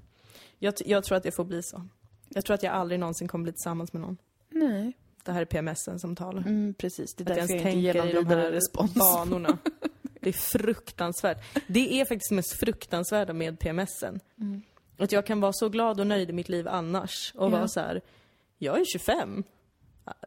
[0.58, 1.86] Jag, jag tror att det får bli så.
[2.28, 4.16] Jag tror att jag aldrig någonsin kommer bli tillsammans med någon.
[4.50, 4.92] Nej.
[5.24, 6.42] Det här är PMSen som talar.
[6.42, 7.14] Mm, precis.
[7.14, 8.94] Det är Att jag därför ens jag inte ger någon vidare respons.
[8.94, 9.58] banorna.
[10.22, 11.44] Det är fruktansvärt.
[11.66, 14.20] Det är faktiskt det mest fruktansvärda med PMSen.
[14.98, 17.48] Att jag kan vara så glad och nöjd i mitt liv annars och Ja.
[17.48, 18.00] vara så här.
[18.58, 19.44] jag är 25.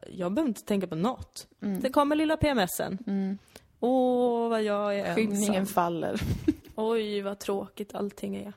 [0.09, 1.47] Jag behöver inte tänka på något.
[1.81, 2.97] Det kommer lilla PMSen.
[3.85, 5.73] Åh, vad jag är Skymningen ensam.
[5.73, 6.21] faller.
[6.75, 8.53] Oj, vad tråkigt allting är.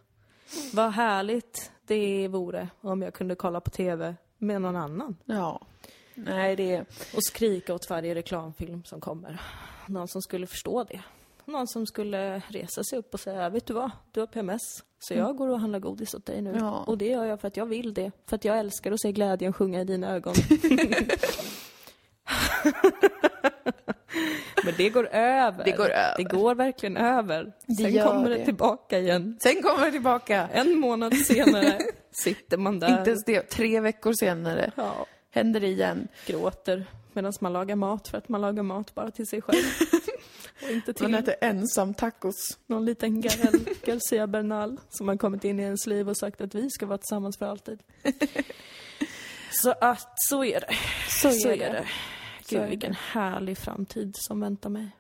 [0.73, 5.17] Vad härligt det vore om jag kunde kolla på TV med någon annan.
[5.25, 5.61] Ja.
[6.15, 6.81] Nej, det.
[7.15, 9.41] Och skrika åt varje reklamfilm som kommer.
[9.87, 11.01] Någon som skulle förstå det.
[11.45, 14.63] Någon som skulle resa sig upp och säga, vet du vad, du har PMS.
[14.99, 16.51] Så jag går och handlar godis åt dig nu.
[16.51, 16.65] Mm.
[16.65, 16.85] Ja.
[16.87, 18.11] Och det gör jag för att jag vill det.
[18.27, 20.35] För att jag älskar att se glädjen sjunga i dina ögon.
[24.67, 25.65] Men det går över.
[25.65, 26.15] Det går över.
[26.17, 27.53] Det går verkligen över.
[27.67, 28.45] Det Sen kommer det det.
[28.45, 29.39] tillbaka igen.
[29.43, 30.49] Sen kommer det tillbaka.
[30.53, 31.79] En månad senare
[32.13, 32.99] sitter man där.
[32.99, 33.43] Inte ens det.
[33.43, 36.09] Tre veckor senare Ja, händer det igen.
[36.27, 39.59] gråter medan man lagar mat för att man lagar mat bara till sig själv.
[40.63, 42.59] Och inte Man till äter ensam tacos.
[42.67, 46.55] någon liten Garel, Garcia Bernal som har kommit in i ens liv och sagt att
[46.55, 47.79] vi ska vara tillsammans för alltid.
[49.51, 50.75] Så att, så är det.
[51.09, 51.85] Så är det.
[51.85, 52.16] Så
[52.49, 54.91] Gud, vilken härlig framtid som väntar mig.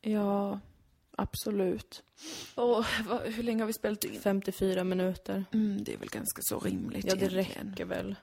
[0.00, 0.60] Ja,
[1.16, 2.02] absolut.
[2.54, 4.20] Och vad, hur länge har vi spelat in?
[4.20, 5.44] 54 minuter.
[5.52, 7.70] Mm, det är väl ganska så rimligt Ja, det egentligen.
[7.70, 8.16] räcker väl.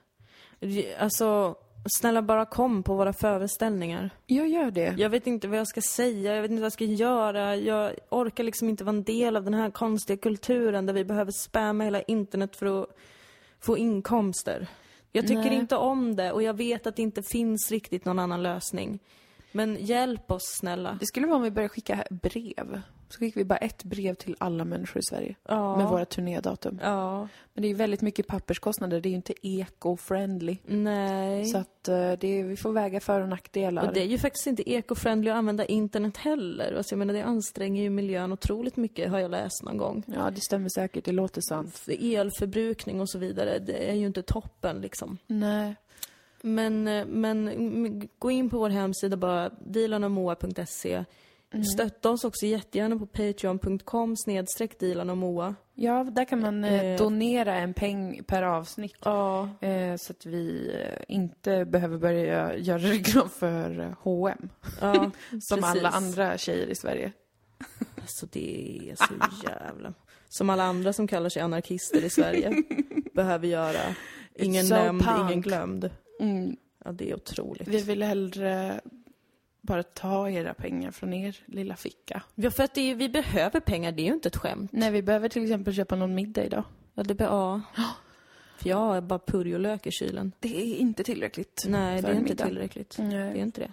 [0.98, 1.56] Alltså,
[1.98, 4.10] snälla bara kom på våra föreställningar.
[4.26, 4.94] Jag gör det.
[4.98, 7.56] Jag vet inte vad jag ska säga, jag vet inte vad jag ska göra.
[7.56, 11.32] Jag orkar liksom inte vara en del av den här konstiga kulturen där vi behöver
[11.32, 12.88] spamma hela internet för att
[13.60, 14.66] få inkomster.
[15.16, 15.54] Jag tycker Nej.
[15.54, 18.98] inte om det och jag vet att det inte finns riktigt någon annan lösning.
[19.52, 20.96] Men hjälp oss snälla.
[21.00, 22.82] Det skulle vara om vi började skicka brev.
[23.08, 25.34] Så skickar vi bara ett brev till alla människor i Sverige.
[25.48, 25.76] Ja.
[25.76, 26.80] Med våra turnédatum.
[26.82, 27.28] Ja.
[27.54, 29.00] Men det är väldigt mycket papperskostnader.
[29.00, 30.56] Det är ju inte eco-friendly.
[30.64, 31.44] Nej.
[31.44, 33.86] Så att eh, är, vi får väga för och nackdelar.
[33.86, 36.74] Och det är ju faktiskt inte eco-friendly att använda internet heller.
[36.76, 40.02] Alltså jag menar, det anstränger ju miljön otroligt mycket, har jag läst någon gång.
[40.06, 41.04] Ja, det stämmer säkert.
[41.04, 41.78] Det låter sant.
[41.78, 45.18] För elförbrukning och så vidare, det är ju inte toppen liksom.
[45.26, 45.74] Nej.
[46.40, 49.50] Men, eh, men mm, gå in på vår hemsida bara,
[51.52, 51.64] dilanomoa.se.
[51.72, 55.54] Stötta oss också jättegärna på patreon.com snedstreck dilanomoa.
[55.74, 56.98] Ja, där kan man eh, Eh.
[56.98, 58.96] donera en peng per avsnitt.
[59.04, 59.48] Ja.
[59.60, 64.48] Eh, så att vi eh, inte behöver börja göra reklam för H&M
[64.80, 67.12] Ja, Som alla andra tjejer i Sverige.
[68.00, 69.14] Alltså det är så
[69.48, 69.94] jävla...
[70.28, 72.62] Som alla andra som kallar sig anarkister i Sverige
[73.14, 73.80] behöver göra.
[74.34, 75.30] Ingen so nämnd, punk.
[75.30, 75.90] ingen glömd.
[76.20, 76.56] Mm.
[76.84, 77.68] Ja, det är otroligt.
[77.68, 78.80] Vi vill hellre
[79.66, 82.22] bara ta era pengar från er lilla ficka.
[82.34, 84.70] Ja, för att det är, vi behöver pengar, det är ju inte ett skämt.
[84.72, 86.64] Nej, vi behöver till exempel köpa någon middag idag.
[86.94, 87.60] Ja, det be, ja.
[88.58, 90.32] För jag har bara purjolök i kylen.
[90.40, 91.64] Det är inte tillräckligt.
[91.68, 92.46] Nej, det är inte middag.
[92.46, 92.96] tillräckligt.
[92.96, 93.18] Det Nej.
[93.40, 93.72] är inte det.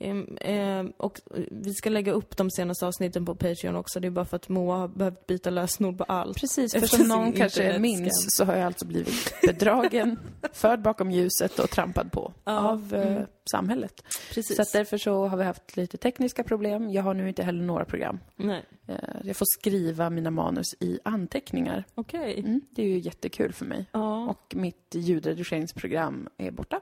[0.00, 1.20] Ehm, ehm, och
[1.50, 4.00] vi ska lägga upp de senaste avsnitten på Patreon också.
[4.00, 6.40] Det är bara för att Moa har behövt byta lösenord på allt.
[6.40, 10.18] Precis, för som någon kanske minns så har jag alltså blivit bedragen,
[10.52, 13.26] förd bakom ljuset och trampad på Ja, av eh, mm.
[13.50, 14.02] samhället.
[14.34, 14.56] Precis.
[14.56, 16.90] Så att därför så har vi haft lite tekniska problem.
[16.90, 18.18] Jag har nu inte heller några program.
[18.36, 18.64] Nej.
[18.86, 21.84] Eh, Jag får skriva mina manus i anteckningar.
[21.94, 22.38] Okej.
[22.38, 23.86] Mm, det är ju jättekul för mig.
[23.92, 24.26] Ja.
[24.26, 26.80] Och mitt ljudredigeringsprogram är borta.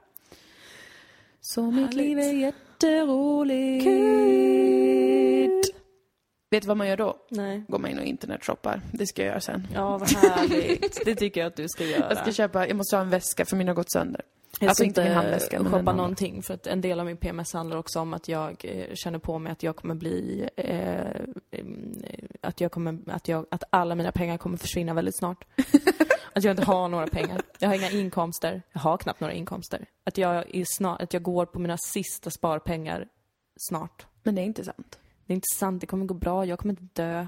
[1.41, 2.53] Så mitt liv är
[2.83, 3.87] jätteroligt.
[6.51, 7.17] Vet du vad man gör då?
[7.29, 7.63] Nej.
[7.67, 8.81] Går man in och internetshoppar.
[8.91, 9.67] Det ska jag göra sen.
[9.73, 11.01] Ja, vad härligt.
[11.05, 12.05] Det tycker jag att du ska göra.
[12.09, 14.21] Jag ska köpa, jag måste ha en väska för min har gått sönder.
[14.59, 17.53] Jag Alltså inte min handväska, en shoppa någonting för att en del av min PMS
[17.53, 21.61] handlar också om att jag eh, känner på mig att jag kommer bli, eh,
[22.41, 25.45] att jag kommer, att jag, att alla mina pengar kommer försvinna väldigt snart.
[26.37, 27.41] att jag inte har några pengar.
[27.59, 28.61] Jag har inga inkomster.
[28.71, 29.85] Jag har knappt några inkomster.
[30.03, 33.07] Att jag är snart, att jag går på mina sista sparpengar
[33.69, 34.05] snart.
[34.23, 34.99] Men det är inte sant.
[35.25, 37.27] Det är inte sant, det kommer gå bra, jag kommer inte dö.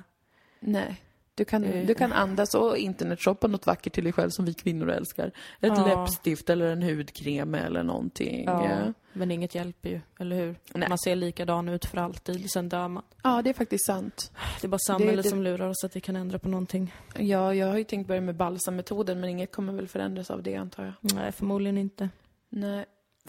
[0.60, 1.02] Nej.
[1.40, 1.86] Du kan, Eh.
[1.86, 5.28] du kan andas och internetshoppa något vackert till dig själv som vi kvinnor älskar.
[5.28, 5.34] Ett
[5.78, 5.88] Ja.
[5.88, 8.44] läppstift eller en hudkräm eller någonting.
[8.46, 8.94] Ja.
[9.14, 10.56] Men inget hjälper ju, eller hur?
[10.74, 10.90] Nej.
[10.90, 13.04] Man ser likadan ut för alltid, sen dör man.
[13.24, 14.32] ja, det är faktiskt sant.
[14.62, 16.94] Det är bara samhället det- som lurar oss att vi kan ändra på någonting.
[17.18, 20.56] Ja, jag har ju tänkt börja med balsammetoden, men inget kommer väl förändras av det
[20.56, 21.14] antar jag.
[21.16, 22.10] Nej, förmodligen inte.
[22.50, 22.86] Nej.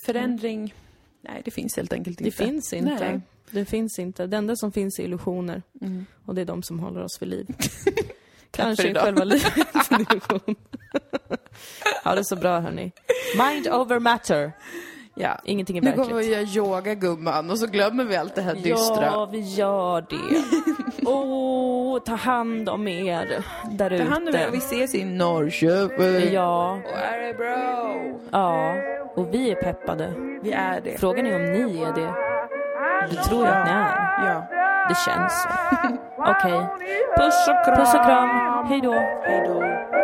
[0.06, 0.74] Förändring?
[1.20, 2.36] Nej, det finns helt enkelt Det inte.
[2.44, 2.94] finns inte.
[3.10, 3.20] Nej.
[3.50, 4.26] Det finns inte.
[4.26, 5.62] Det enda som finns är illusioner.
[5.82, 6.06] Mm.
[6.26, 7.46] Och det är de som håller oss vid liv.
[8.50, 9.56] Kanske själva livet
[9.90, 10.54] är en illusion.
[12.04, 12.92] ha det så bra hörni.
[13.38, 14.52] Mind over matter.
[15.14, 15.40] Ja.
[15.44, 16.54] Ingenting är Nu kommer vi verkligt.
[16.54, 19.04] göra yoga gumman och så glömmer vi allt det här dystra.
[19.04, 20.42] Ja, vi gör det.
[21.10, 24.04] Åh, ta hand om er där ute.
[24.04, 26.32] Ta hand om er och vi ses i Norrköping.
[26.32, 27.94] Ja, Och är det bra?
[28.30, 28.74] ja.
[29.16, 30.14] Och vi är peppade.
[30.42, 30.98] Vi är det.
[31.00, 32.29] Frågan är om ni är det.
[33.08, 34.26] Det tror jag att ni är.
[34.26, 34.46] Ja.
[34.88, 35.48] Det känns så.
[36.16, 36.52] Okej.
[36.52, 36.66] Okay.
[37.16, 37.76] Puss och kram.
[37.76, 38.28] Puss och kram.
[38.68, 38.92] Hej då.
[38.92, 39.99] Hej då.